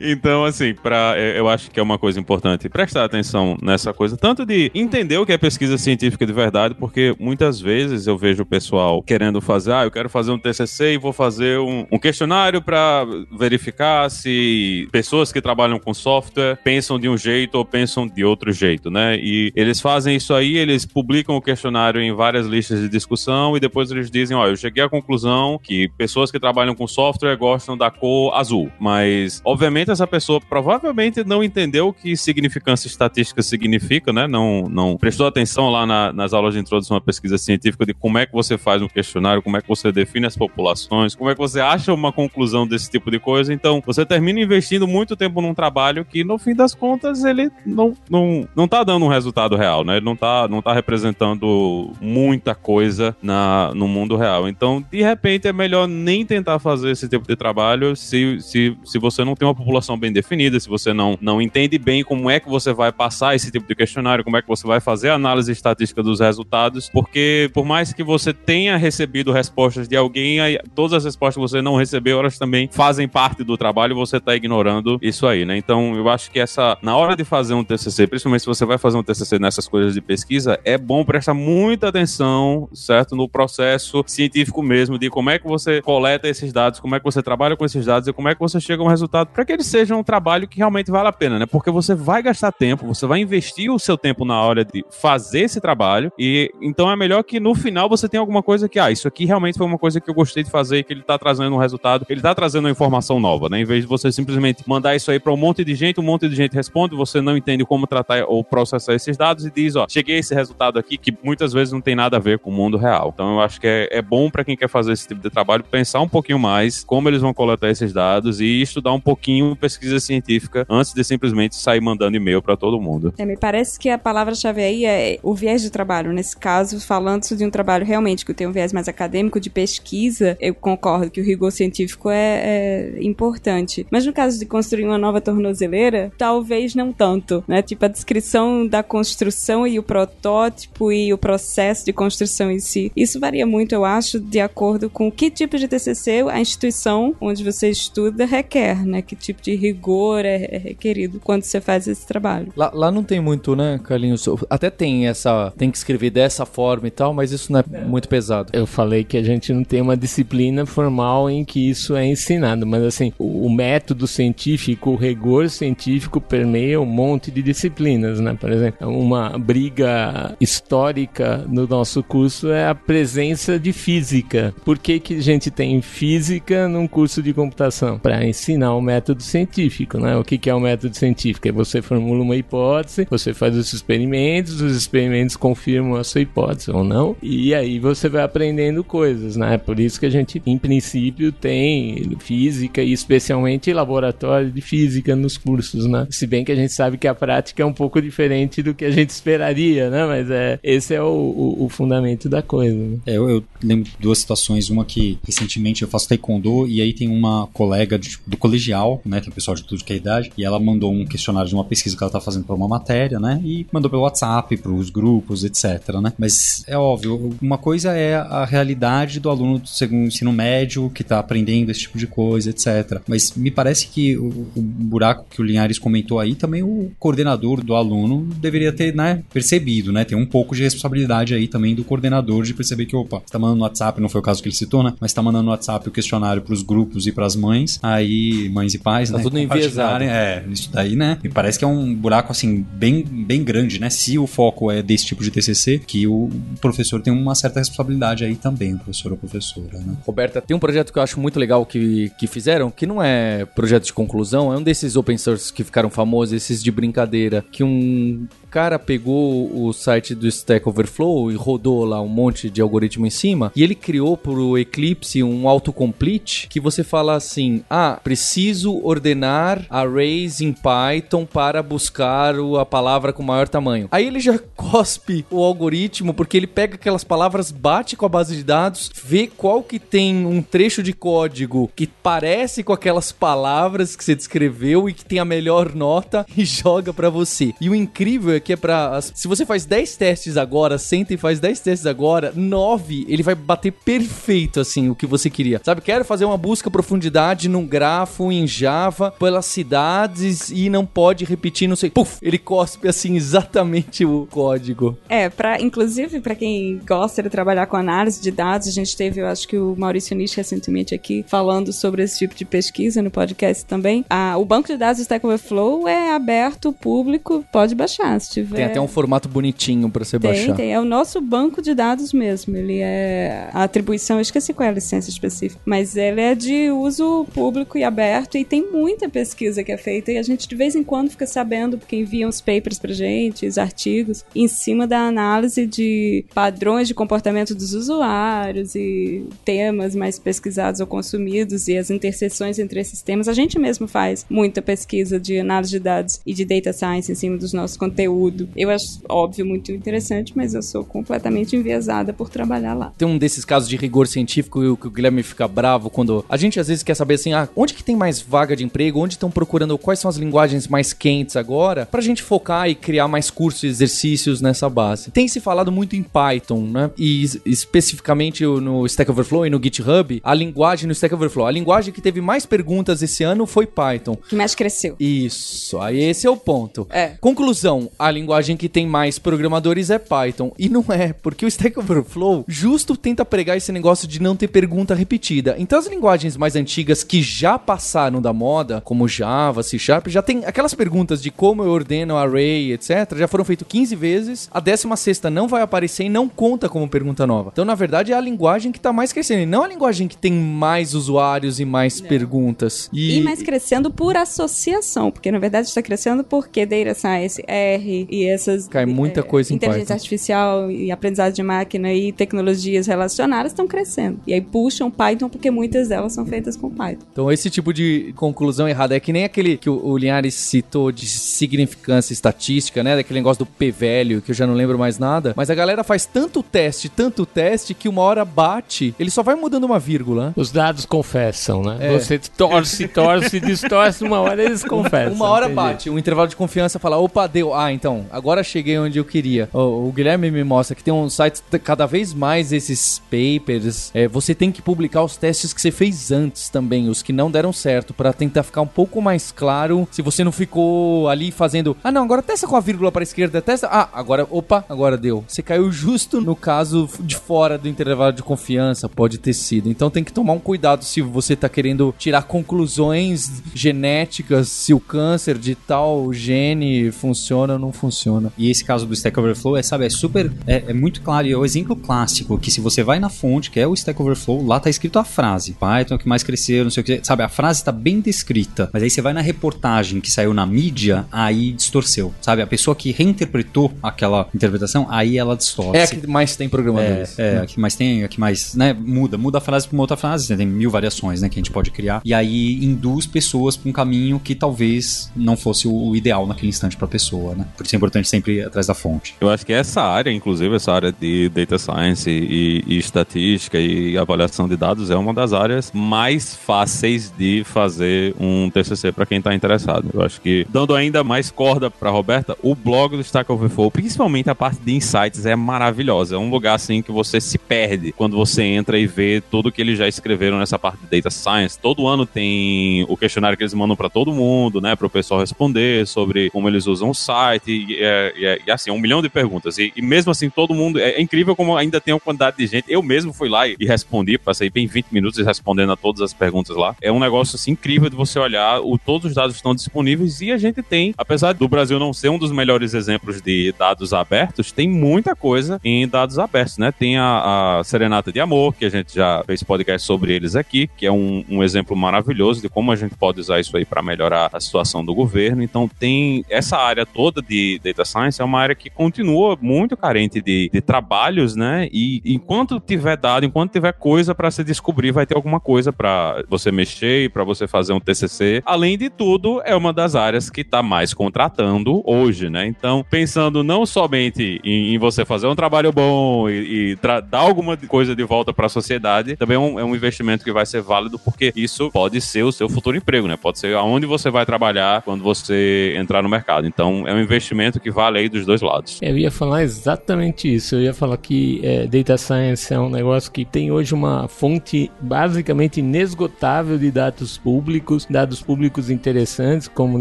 [0.01, 4.17] Então, assim, pra, eu eu acho que é uma coisa importante prestar atenção nessa coisa,
[4.17, 8.43] tanto de entender o que é pesquisa científica de verdade, porque muitas vezes eu vejo
[8.43, 11.99] o pessoal querendo fazer, ah, eu quero fazer um TCC e vou fazer um, um
[11.99, 13.07] questionário para
[13.39, 18.53] verificar se pessoas que trabalham com software pensam de um jeito ou pensam de outro
[18.53, 19.17] jeito, né?
[19.19, 23.61] E eles fazem isso aí, eles publicam o questionário em várias listas de discussão e
[23.61, 27.77] depois eles dizem, ó, eu cheguei à conclusão que pessoas que trabalham com software gostam
[27.77, 34.13] da cor azul, mas obviamente essa pessoa provavelmente não entendeu o que significância estatística significa,
[34.13, 34.27] né?
[34.27, 38.19] Não, não prestou atenção lá na- nas aulas de introdução à pesquisa científica de como
[38.19, 41.35] é que você faz um questionário, como é que você define as populações, como é
[41.35, 43.53] que você acha uma conclusão desse tipo de coisa.
[43.53, 47.95] Então, você termina investindo muito tempo num trabalho que, no fim das contas, ele não,
[48.11, 49.97] não, não tá dando um resultado real, né?
[49.97, 54.49] Ele não tá, não tá representando muita coisa na, no mundo real.
[54.49, 58.99] Então, de repente, é melhor nem tentar fazer esse tipo de trabalho se, se, se
[58.99, 62.41] você não tem uma população bem definida, se você não, não entende bem como é
[62.41, 65.15] que você vai passar esse tipo de questionário, como é que você vai fazer a
[65.15, 66.44] análise estatística dos resultados,
[66.93, 70.39] porque por mais que você tenha recebido respostas de alguém,
[70.75, 74.35] todas as respostas que você não recebeu, elas também fazem parte do trabalho você está
[74.35, 75.57] ignorando isso aí, né?
[75.57, 78.79] Então, eu acho que essa, na hora de fazer um TCC, principalmente se você vai
[78.79, 83.17] fazer um TCC nessas coisas de pesquisa, é bom prestar muita atenção, certo?
[83.17, 87.05] No processo científico mesmo, de como é que você coleta esses dados, como é que
[87.05, 89.45] você trabalha com esses dados e como é que você chega a um resultado para
[89.45, 91.47] que ele seja um trabalho que realmente vale a pena, né?
[91.47, 95.41] Porque você vai gastar tempo, você vai investir o seu tempo na hora de fazer
[95.41, 98.91] esse trabalho e então é melhor que no final você tenha alguma coisa que, ah,
[98.91, 101.55] isso aqui realmente foi uma coisa que eu gostei de fazer que ele tá trazendo
[101.55, 103.61] um resultado, ele tá trazendo uma informação nova, né?
[103.61, 106.29] Em vez de você simplesmente mandar isso aí para um monte de gente, um monte
[106.29, 109.87] de gente responde, você não entende como tratar ou processar esses dados e diz, ó,
[109.89, 112.53] cheguei a esse resultado aqui que muitas vezes não tem nada a ver com o
[112.53, 113.11] mundo real.
[113.15, 115.65] Então eu acho que é, é bom para quem quer fazer esse tipo de trabalho
[115.65, 119.99] pensar um pouquinho mais como eles vão coletar esses dados e estudar um pouquinho pesquisa
[120.01, 123.13] científica antes de simplesmente sair mandando e-mail para todo mundo.
[123.19, 126.13] É, me parece que a palavra-chave aí é o viés de trabalho.
[126.25, 130.39] Nesse caso, falando de um trabalho realmente que tem um viés mais acadêmico de pesquisa,
[130.41, 133.87] eu concordo que o rigor científico é, é importante.
[133.91, 137.61] Mas no caso de construir uma nova tornozeleira, talvez não tanto, né?
[137.61, 142.91] Tipo, a descrição da construção e o protótipo e o processo de construção em si.
[142.97, 147.45] Isso varia muito, eu acho, de acordo com que tipo de TCC a instituição onde
[147.45, 149.03] você estuda requer, né?
[149.03, 152.51] Que tipo de rigor é, é requerido quando você faz esse trabalho.
[152.57, 154.27] Lá, lá não tem muito, né, Carlinhos?
[154.49, 155.53] Até tem essa.
[155.59, 158.51] Tem que escrever dessa forma e tal, mas isso não é muito pesado.
[158.53, 162.65] Eu falei que a gente não tem uma disciplina formal em que isso é ensinado,
[162.65, 168.37] mas assim, o, o método científico, o rigor científico permeia um monte de disciplinas, né?
[168.41, 174.55] Por exemplo, uma briga histórica no nosso curso é a presença de física.
[174.65, 177.99] Por que, que a gente tem física num curso de computação?
[177.99, 180.17] Para ensinar o método científico, né?
[180.17, 181.49] O que, que é o método científico?
[181.49, 186.71] É você formula uma hipótese, você faz os experimentos, os experimentos confirmam a sua hipótese
[186.71, 189.59] ou não, e aí você vai aprendendo coisas, né?
[189.59, 195.37] Por isso que a gente, em princípio, tem física e especialmente laboratório de física nos
[195.37, 196.07] cursos, né?
[196.11, 198.85] Se bem que a gente sabe que a prática é um pouco diferente do que
[198.85, 200.07] a gente esperaria, né?
[200.07, 202.77] Mas é, esse é o, o, o fundamento da coisa.
[202.77, 202.99] Né?
[203.07, 204.71] É, eu, eu lembro duas situações.
[204.71, 209.23] Uma que recentemente eu faço taekwondo e aí tem uma colega de, do colegial, né?
[209.27, 211.97] O pessoal de tudo que é idade, e ela mandou um questionário de uma pesquisa
[211.97, 213.41] que ela tá fazendo para uma matéria, né?
[213.45, 216.13] E mandou pelo WhatsApp, pros grupos, etc, né?
[216.19, 221.05] Mas é óbvio, uma coisa é a realidade do aluno do segundo ensino médio que
[221.05, 223.01] tá aprendendo esse tipo de coisa, etc.
[223.07, 227.63] Mas me parece que o, o buraco que o Linhares comentou aí, também o coordenador
[227.63, 230.05] do aluno deveria ter, né, percebido, né?
[230.05, 233.39] Tem um pouco de responsabilidade aí também do coordenador de perceber que, opa, você tá
[233.39, 234.95] mandando no WhatsApp, não foi o caso que ele citou, né?
[235.01, 238.79] Mas tá mandando no WhatsApp o questionário pros grupos e pras mães, aí mães e
[238.79, 239.23] pais, tá né?
[239.23, 240.05] tudo enviesado.
[240.05, 241.19] É, isso daí, né?
[241.23, 243.91] Me parece que é um buraco, assim, bem, bem grande, né?
[243.91, 246.29] Se o foco é desse tipo de TCC, que o
[246.61, 249.97] professor tem uma certa responsabilidade aí também, o professor ou professora, né?
[250.07, 253.45] Roberta, tem um projeto que eu acho muito legal que, que fizeram, que não é
[253.45, 257.63] projeto de conclusão, é um desses open source que ficaram famosos, esses de brincadeira, que
[257.63, 263.05] um cara pegou o site do Stack Overflow e rodou lá um monte de algoritmo
[263.05, 268.81] em cima, e ele criou pro Eclipse um autocomplete que você fala assim: "Ah, preciso
[268.85, 273.89] ordenar arrays em Python para buscar a palavra com maior tamanho".
[273.91, 278.37] Aí ele já cospe o algoritmo porque ele pega aquelas palavras, bate com a base
[278.37, 283.97] de dados, vê qual que tem um trecho de código que parece com aquelas palavras
[283.97, 287.53] que você descreveu e que tem a melhor nota e joga para você.
[287.61, 289.01] E o incrível é que é pra.
[289.01, 293.35] Se você faz 10 testes agora, senta e faz 10 testes agora, 9 ele vai
[293.35, 295.61] bater perfeito, assim, o que você queria.
[295.65, 301.25] Sabe, quero fazer uma busca profundidade num grafo em Java pelas cidades e não pode
[301.25, 301.91] repetir, não sei.
[301.91, 304.97] Puf, ele cospe assim exatamente o código.
[305.09, 309.21] É, para inclusive para quem gosta de trabalhar com análise de dados, a gente teve,
[309.21, 313.11] eu acho que o Maurício Nisch recentemente aqui falando sobre esse tipo de pesquisa no
[313.11, 314.05] podcast também.
[314.11, 318.57] Ah, o banco de dados do Stack Overflow é aberto, público, pode baixar tiver.
[318.57, 320.57] Tem até um formato bonitinho para você tem, baixar.
[320.57, 322.57] Tem, é o nosso banco de dados mesmo.
[322.57, 326.71] Ele é a atribuição, eu esqueci qual é a licença específica, mas ele é de
[326.71, 330.55] uso público e aberto e tem muita pesquisa que é feita e a gente de
[330.55, 334.87] vez em quando fica sabendo porque enviam os papers pra gente, os artigos, em cima
[334.87, 341.77] da análise de padrões de comportamento dos usuários e temas mais pesquisados ou consumidos e
[341.77, 343.29] as interseções entre esses temas.
[343.29, 347.15] A gente mesmo faz muita pesquisa de análise de dados e de data science em
[347.15, 348.14] cima dos nossos conteúdos.
[348.57, 352.93] Eu acho, óbvio, muito interessante, mas eu sou completamente enviesada por trabalhar lá.
[352.97, 356.59] Tem um desses casos de rigor científico que o Guilherme fica bravo quando a gente
[356.61, 359.31] às vezes quer saber assim, ah, onde que tem mais vaga de emprego, onde estão
[359.31, 363.65] procurando quais são as linguagens mais quentes agora, pra gente focar e criar mais cursos
[363.65, 365.11] e exercícios nessa base.
[365.11, 366.91] Tem se falado muito em Python, né?
[366.97, 371.93] E especificamente no Stack Overflow e no GitHub, a linguagem no Stack Overflow, a linguagem
[371.93, 374.17] que teve mais perguntas esse ano foi Python.
[374.29, 374.97] Que mais cresceu.
[374.99, 376.87] Isso, aí esse é o ponto.
[376.91, 377.15] É.
[377.21, 380.53] Conclusão, a linguagem que tem mais programadores é Python.
[380.59, 384.49] E não é, porque o Stack Overflow justo tenta pregar esse negócio de não ter
[384.49, 385.57] pergunta repetida.
[385.59, 390.21] Então as linguagens mais antigas que já passaram da moda, como Java, C Sharp, já
[390.21, 394.51] tem aquelas perguntas de como eu ordeno array, etc, já foram feitas 15 vezes.
[394.53, 397.49] A 16 não vai aparecer e não conta como pergunta nova.
[397.55, 400.17] Então, na verdade, é a linguagem que tá mais crescendo, e não a linguagem que
[400.17, 402.91] tem mais usuários e mais perguntas.
[402.93, 403.23] E...
[403.23, 408.69] mais crescendo por associação, porque na verdade está crescendo porque Data Science, R e essas.
[408.69, 409.95] Cai muita coisa em Inteligência Python.
[409.95, 414.19] artificial e aprendizado de máquina e tecnologias relacionadas estão crescendo.
[414.27, 417.05] E aí puxam Python porque muitas delas são feitas com Python.
[417.13, 420.91] Então, esse tipo de conclusão errada é que nem aquele que o, o Linhares citou
[420.91, 422.97] de significância estatística, né?
[422.97, 425.33] Daquele negócio do P velho, que eu já não lembro mais nada.
[425.37, 429.35] Mas a galera faz tanto teste, tanto teste, que uma hora bate, ele só vai
[429.35, 430.33] mudando uma vírgula.
[430.37, 431.79] Os dados confessam, né?
[431.81, 431.99] É.
[431.99, 435.15] Você torce, torce, distorce, uma hora eles confessam.
[435.15, 435.57] Uma hora entendi.
[435.57, 437.55] bate, um intervalo de confiança fala, opa, deu.
[437.55, 439.47] Ah, então, agora cheguei onde eu queria.
[439.53, 444.09] O, o Guilherme me mostra que tem um site, cada vez mais esses papers, é,
[444.09, 447.53] você tem que publicar os testes que você fez antes também, os que não deram
[447.53, 451.93] certo, pra tentar ficar um pouco mais claro se você não ficou ali fazendo, ah
[451.93, 455.23] não, agora testa com a vírgula pra esquerda, testa, ah, agora, opa, agora deu.
[455.29, 459.69] Você caiu justo no caso de fora do intervalo de confiança, pode ter sido.
[459.69, 464.81] Então tem que tomar um cuidado se você tá querendo tirar conclusões genéticas, se o
[464.81, 468.33] câncer de tal gene funciona ou não funciona.
[468.37, 471.33] E esse caso do Stack Overflow é, sabe, é super, é, é muito claro, e
[471.33, 474.45] é o exemplo clássico, que se você vai na fonte, que é o Stack Overflow,
[474.45, 477.01] lá tá escrito a frase, Python é o que mais cresceu, não sei o que,
[477.03, 480.47] sabe, a frase tá bem descrita, mas aí você vai na reportagem que saiu na
[480.47, 485.77] mídia, aí distorceu, sabe, a pessoa que reinterpretou aquela interpretação, aí ela distorce.
[485.77, 487.19] É a que mais tem programadores.
[487.19, 487.41] É, é, né?
[487.43, 489.97] a que mais tem, a que mais, né, muda, muda a frase pra uma outra
[489.97, 493.57] frase, né, tem mil variações, né, que a gente pode criar, e aí induz pessoas
[493.57, 497.69] pra um caminho que talvez não fosse o ideal naquele instante pra pessoa, né, por
[497.69, 499.15] isso é importante sempre ir atrás da fonte.
[499.21, 503.97] Eu acho que essa área, inclusive essa área de data science e, e estatística e
[503.97, 509.19] avaliação de dados é uma das áreas mais fáceis de fazer um TCC para quem
[509.19, 509.89] está interessado.
[509.95, 514.29] Eu acho que dando ainda mais corda para Roberta, o blog do Stack Overflow, principalmente
[514.29, 516.17] a parte de insights, é maravilhosa.
[516.17, 519.63] É um lugar assim que você se perde quando você entra e vê tudo que
[519.63, 521.59] eles já escreveram nessa parte de data science.
[521.59, 525.21] Todo ano tem o questionário que eles mandam para todo mundo, né, para o pessoal
[525.21, 529.59] responder sobre como eles usam o site e, e, e assim, um milhão de perguntas.
[529.59, 530.79] E, e, mesmo assim, todo mundo.
[530.79, 532.67] É, é, incrível como ainda tem uma quantidade de gente.
[532.69, 536.13] Eu mesmo fui lá e, e respondi, passei bem 20 minutos respondendo a todas as
[536.13, 536.75] perguntas lá.
[536.81, 538.61] É um negócio assim incrível de você olhar.
[538.61, 542.09] O, todos os dados estão disponíveis e a gente tem, apesar do Brasil não ser
[542.09, 546.73] um dos melhores exemplos de dados abertos, tem muita coisa em dados abertos, né?
[546.73, 550.69] Tem a, a Serenata de Amor, que a gente já fez podcast sobre eles aqui,
[550.77, 553.83] que é um, um exemplo maravilhoso de como a gente pode usar isso aí para
[553.83, 555.43] melhorar a situação do governo.
[555.43, 560.21] Então, tem essa área toda de data science, é uma área que continua muito carente
[560.21, 561.69] de, de trabalhos, né?
[561.73, 566.25] E enquanto tiver dado, enquanto tiver coisa para se descobrir, vai ter alguma coisa para
[566.29, 568.43] você mexer e para você fazer um TCC.
[568.45, 572.47] Além de tudo, é uma das áreas que está mais contratando hoje, né?
[572.47, 576.77] Então, pensando não somente em, em você fazer um trabalho bom e, e
[577.11, 580.33] dar alguma coisa de volta para a sociedade, também é um, é um investimento que
[580.33, 583.17] vai ser válido porque isso pode ser o seu futuro emprego, né?
[583.17, 586.47] Pode ser aonde você vai trabalhar quando você entrar no mercado.
[586.47, 587.24] Então, é um investimento
[587.61, 588.79] que vale aí dos dois lados.
[588.83, 590.57] Eu ia falar exatamente isso.
[590.57, 594.71] Eu ia falar que é, data science é um negócio que tem hoje uma fonte
[594.81, 599.81] basicamente inesgotável de dados públicos, dados públicos interessantes, como o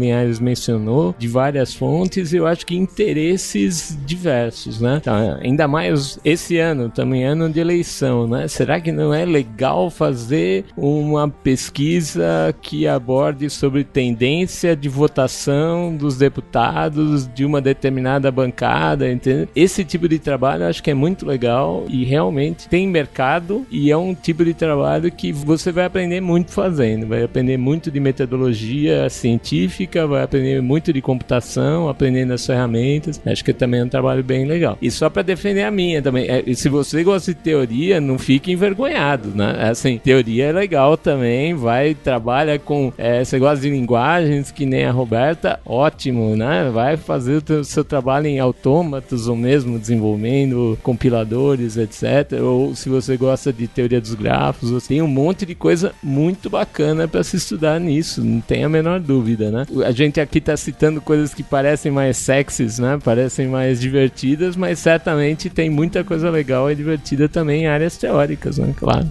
[0.00, 2.32] Linhares mencionou, de várias fontes.
[2.32, 4.98] Eu acho que interesses diversos, né?
[5.00, 8.48] Então, ainda mais esse ano, também ano de eleição, né?
[8.48, 16.16] Será que não é legal fazer uma pesquisa que aborde sobre tendência de votação dos
[16.16, 19.48] deputados de uma determinada bancada, entendeu?
[19.54, 23.90] Esse tipo de trabalho eu acho que é muito legal e realmente tem mercado e
[23.90, 28.00] é um tipo de trabalho que você vai aprender muito fazendo, vai aprender muito de
[28.00, 33.20] metodologia científica, vai aprender muito de computação, aprendendo as ferramentas.
[33.24, 34.78] Acho que também é um trabalho bem legal.
[34.80, 38.52] E só para defender a minha também, é, se você gosta de teoria, não fique
[38.52, 39.68] envergonhado, né?
[39.70, 44.84] Assim, teoria é legal também, vai trabalha com é, você gosta de linguagens que nem
[44.84, 46.70] a Roberta, ótimo, né?
[46.72, 52.40] Vai fazer o teu, seu trabalho em autômatos ou mesmo desenvolvendo compiladores, etc.
[52.42, 57.08] Ou se você gosta de teoria dos grafos, tem um monte de coisa muito bacana
[57.08, 59.66] para se estudar nisso, não tem a menor dúvida, né?
[59.84, 62.98] A gente aqui tá citando coisas que parecem mais sexys, né?
[63.02, 68.58] Parecem mais divertidas, mas certamente tem muita coisa legal e divertida também em áreas teóricas,
[68.58, 68.74] né?
[68.76, 69.08] Claro.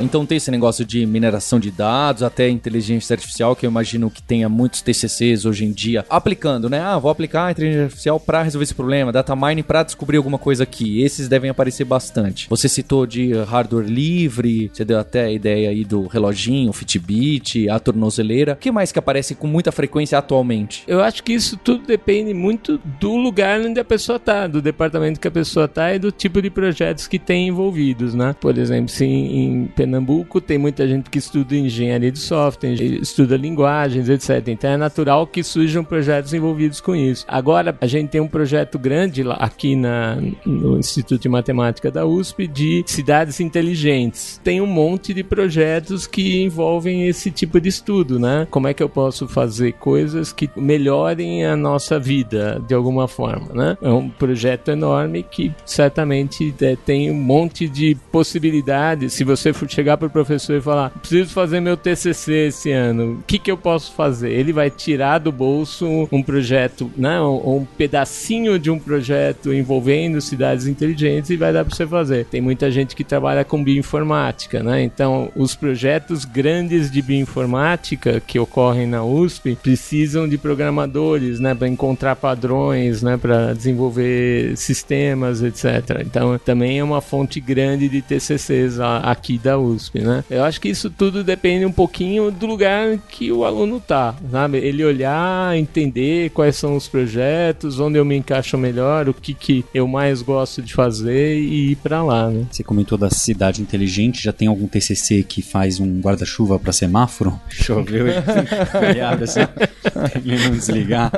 [0.00, 4.22] Então tem esse negócio de mineração de dados, até inteligência artificial, que eu imagino que
[4.22, 6.80] tenha muitos TCCs hoje em dia aplicando, né?
[6.80, 10.38] Ah, vou aplicar a inteligência artificial para resolver esse problema, data mining para descobrir alguma
[10.38, 11.02] coisa aqui.
[11.02, 12.48] Esses devem aparecer bastante.
[12.48, 17.78] Você citou de hardware livre, você deu até a ideia aí do reloginho, Fitbit, a
[17.78, 18.52] tornozeleira.
[18.52, 20.82] O que mais que aparece com muita frequência atualmente?
[20.86, 25.20] Eu acho que isso tudo depende muito do lugar onde a pessoa tá, do departamento
[25.20, 28.34] que a pessoa tá e do tipo de projetos que tem envolvidos, né?
[28.40, 34.08] Por exemplo, se em Pernambuco tem muita gente que estuda engenharia de software, estuda linguagens,
[34.08, 34.48] etc.
[34.48, 37.24] Então é natural que surjam projetos envolvidos com isso.
[37.28, 40.16] Agora, a gente tem um projeto grande lá, aqui na,
[40.46, 44.40] no Instituto de Matemática da USP de cidades inteligentes.
[44.42, 48.46] Tem um monte de projetos que envolvem esse tipo de estudo, né?
[48.50, 53.52] Como é que eu posso fazer coisas que melhorem a nossa vida de alguma forma,
[53.52, 53.76] né?
[53.82, 59.12] É um projeto enorme que certamente é, tem um monte de possibilidades.
[59.12, 63.22] Se você for chegar pro professor e falar: preciso fazer meu TCC esse ano, o
[63.26, 64.30] que, que eu posso fazer?
[64.30, 70.20] Ele vai tirar do bolso um projeto, né, um, um pedacinho de um projeto envolvendo
[70.20, 72.24] cidades inteligentes e vai dar para você fazer.
[72.26, 74.82] Tem muita gente que trabalha com bioinformática, né?
[74.82, 81.68] Então, os projetos grandes de bioinformática que ocorrem na USP precisam de programadores, né, para
[81.68, 86.02] encontrar padrões, né, para desenvolver sistemas, etc.
[86.04, 89.63] Então, também é uma fonte grande de TCCs aqui da USP,
[89.94, 90.24] né?
[90.30, 94.58] Eu acho que isso tudo depende um pouquinho do lugar que o aluno tá, sabe?
[94.58, 99.64] Ele olhar, entender quais são os projetos, onde eu me encaixo melhor, o que, que
[99.74, 102.46] eu mais gosto de fazer e ir para lá, né?
[102.50, 107.38] Você comentou da cidade inteligente, já tem algum TCC que faz um guarda-chuva para semáforo?
[107.48, 109.40] Choveu e olhada assim,
[110.24, 111.12] ele não desligar.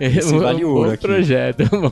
[0.00, 1.02] Esse vale um ouro aqui.
[1.06, 1.90] projeto, um.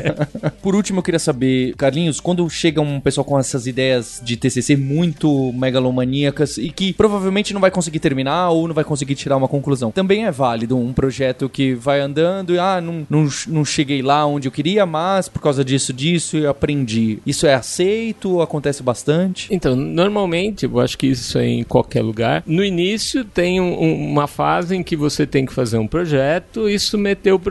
[0.62, 4.76] Por último, eu queria saber, Carlinhos, quando chega um pessoal com essas ideias de TCC
[4.76, 9.48] muito megalomaníacas e que provavelmente não vai conseguir terminar ou não vai conseguir tirar uma
[9.48, 14.02] conclusão, também é válido um projeto que vai andando e, ah, não, não, não cheguei
[14.02, 17.18] lá onde eu queria, mas por causa disso, disso, eu aprendi.
[17.26, 18.40] Isso é aceito?
[18.40, 19.48] Acontece bastante?
[19.50, 22.42] Então, normalmente, eu acho que isso é em qualquer lugar.
[22.46, 26.68] No início, tem um- um- uma fase em que você tem que fazer um projeto
[26.68, 27.49] e submeter o projeto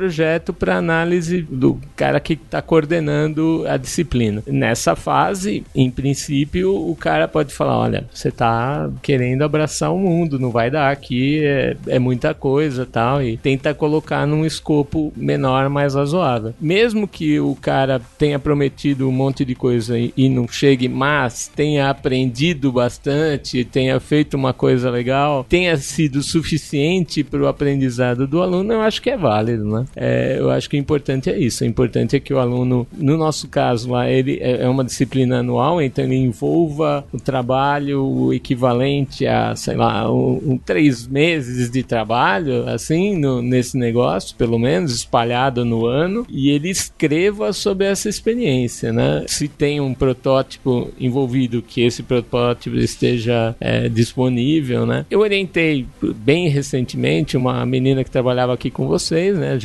[0.53, 4.43] para análise do cara que está coordenando a disciplina.
[4.47, 10.39] Nessa fase, em princípio, o cara pode falar: olha, você está querendo abraçar o mundo,
[10.39, 15.69] não vai dar aqui, é, é muita coisa tal, e tenta colocar num escopo menor,
[15.69, 16.53] mais razoável.
[16.59, 21.89] Mesmo que o cara tenha prometido um monte de coisa e não chegue, mas tenha
[21.89, 28.73] aprendido bastante, tenha feito uma coisa legal, tenha sido suficiente para o aprendizado do aluno,
[28.73, 29.85] eu acho que é válido, né?
[29.95, 31.63] É, eu acho que o importante é isso.
[31.63, 35.39] O importante é que o aluno, no nosso caso lá, ele é é uma disciplina
[35.39, 41.69] anual, então ele envolva o trabalho o equivalente a, sei lá, um, um três meses
[41.71, 47.85] de trabalho, assim, no- nesse negócio, pelo menos, espalhado no ano, e ele escreva sobre
[47.85, 49.23] essa experiência, né?
[49.27, 55.05] Se tem um protótipo envolvido, que esse protótipo esteja é, disponível, né?
[55.09, 59.57] Eu orientei bem recentemente uma menina que trabalhava aqui com vocês, né.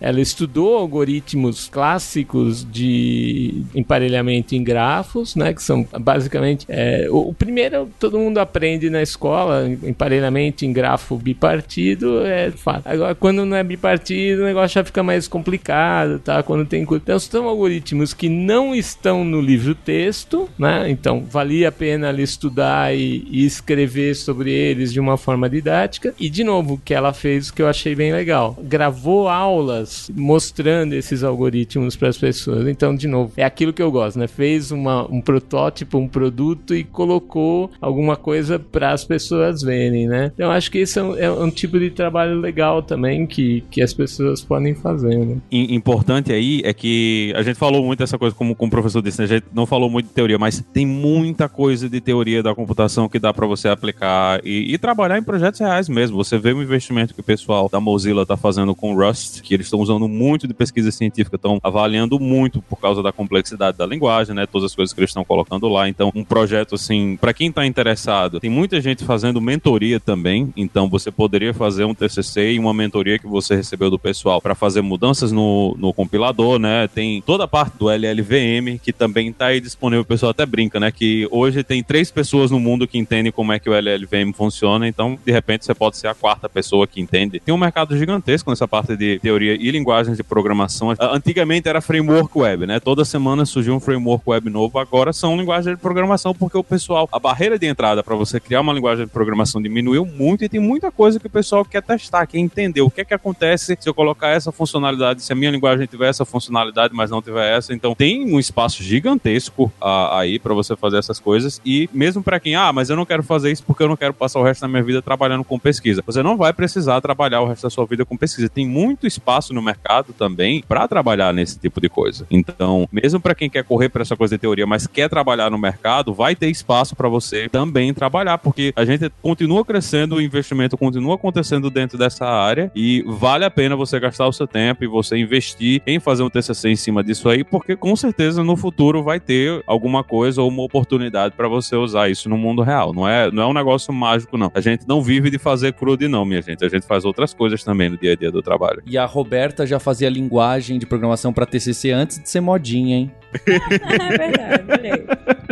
[0.00, 7.34] Ela estudou algoritmos clássicos de emparelhamento em grafos, né, que são basicamente é, o, o
[7.34, 12.86] primeiro todo mundo aprende na escola, emparelhamento em grafo bipartido é fato.
[12.86, 16.42] Agora quando não é bipartido, o negócio já fica mais complicado, tá?
[16.42, 20.90] Quando tem então são algoritmos que não estão no livro texto, né?
[20.90, 26.14] Então valia a pena ali estudar e, e escrever sobre eles de uma forma didática.
[26.18, 31.22] E de novo, que ela fez que eu achei bem legal, gravou aulas mostrando esses
[31.24, 32.66] algoritmos para as pessoas.
[32.68, 34.26] Então, de novo, é aquilo que eu gosto, né?
[34.28, 40.30] Fez uma, um protótipo, um produto e colocou alguma coisa para as pessoas verem, né?
[40.34, 43.82] Então, acho que esse é um, é um tipo de trabalho legal também que, que
[43.82, 45.36] as pessoas podem fazer, né?
[45.50, 49.02] im- importante aí é que a gente falou muito essa coisa, como, como o professor
[49.02, 49.24] disse, né?
[49.24, 53.08] a gente não falou muito de teoria, mas tem muita coisa de teoria da computação
[53.08, 56.16] que dá para você aplicar e, e trabalhar em projetos reais mesmo.
[56.22, 59.66] Você vê o investimento que o pessoal da Mozilla tá fazendo com Rust, que eles
[59.66, 64.34] estão usando muito de pesquisa científica, estão avaliando muito por causa da complexidade da linguagem,
[64.34, 64.46] né?
[64.46, 65.88] Todas as coisas que eles estão colocando lá.
[65.88, 70.52] Então, um projeto assim, para quem tá interessado, tem muita gente fazendo mentoria também.
[70.56, 74.54] Então, você poderia fazer um TCC e uma mentoria que você recebeu do pessoal para
[74.54, 76.88] fazer mudanças no, no compilador, né?
[76.88, 80.02] Tem toda a parte do LLVM que também tá aí disponível.
[80.02, 80.90] O pessoal até brinca, né?
[80.90, 84.88] Que hoje tem três pessoas no mundo que entendem como é que o LLVM funciona.
[84.88, 87.40] Então, de repente, você pode ser a quarta pessoa que entende.
[87.40, 90.90] Tem um mercado gigantesco nessa parte de teoria e linguagens de programação.
[90.92, 92.80] Ah, Antigamente era framework web, né?
[92.80, 94.78] Toda semana surgiu um framework web novo.
[94.78, 98.60] Agora são linguagens de programação porque o pessoal, a barreira de entrada para você criar
[98.60, 102.26] uma linguagem de programação diminuiu muito e tem muita coisa que o pessoal quer testar,
[102.26, 105.50] quer entender o que é que acontece se eu colocar essa funcionalidade, se a minha
[105.50, 107.74] linguagem tiver essa funcionalidade, mas não tiver essa.
[107.74, 112.40] Então tem um espaço gigantesco ah, aí para você fazer essas coisas e mesmo para
[112.40, 114.62] quem, ah, mas eu não quero fazer isso porque eu não quero passar o resto
[114.62, 116.02] da minha vida trabalhando com pesquisa.
[116.06, 118.48] Você não vai precisar trabalhar o resto da sua vida com pesquisa.
[118.48, 122.26] Tem muito espaço no mercado também para trabalhar nesse tipo de coisa.
[122.30, 125.58] Então, mesmo para quem quer correr para essa coisa de teoria, mas quer trabalhar no
[125.58, 130.76] mercado, vai ter espaço para você também trabalhar, porque a gente continua crescendo, o investimento
[130.78, 134.86] continua acontecendo dentro dessa área e vale a pena você gastar o seu tempo e
[134.86, 139.02] você investir em fazer um TCC em cima disso aí, porque com certeza no futuro
[139.02, 142.92] vai ter alguma coisa ou uma oportunidade para você usar isso no mundo real.
[142.92, 144.50] Não é, não é um negócio mágico, não.
[144.54, 146.64] A gente não vive de fazer crude, não, minha gente.
[146.64, 148.82] A gente faz outras coisas também no dia a dia do trabalho.
[148.86, 153.10] E a Roberta já fazia linguagem de programação pra TCC antes de ser modinha, hein?
[153.46, 155.04] é verdade.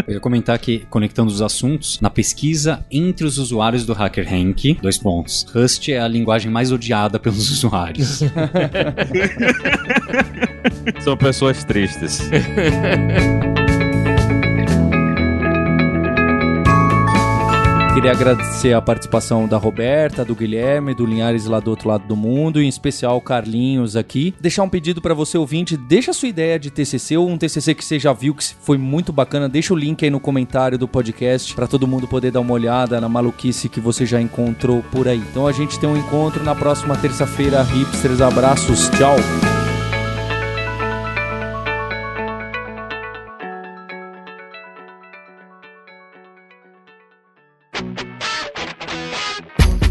[0.07, 4.99] Eu ia comentar que, conectando os assuntos, na pesquisa entre os usuários do HackerRank, dois
[4.99, 5.47] pontos.
[5.53, 8.23] Rust é a linguagem mais odiada pelos usuários.
[11.01, 12.29] São pessoas tristes.
[17.99, 22.15] Queria agradecer a participação da Roberta, do Guilherme, do Linhares lá do outro lado do
[22.15, 24.33] mundo, em especial o Carlinhos aqui.
[24.41, 27.75] Deixar um pedido para você ouvinte, deixa a sua ideia de TCC ou um TCC
[27.75, 30.87] que você já viu que foi muito bacana, deixa o link aí no comentário do
[30.87, 35.09] podcast para todo mundo poder dar uma olhada na maluquice que você já encontrou por
[35.09, 35.19] aí.
[35.19, 39.17] Então a gente tem um encontro na próxima terça-feira, hipsters, abraços, tchau.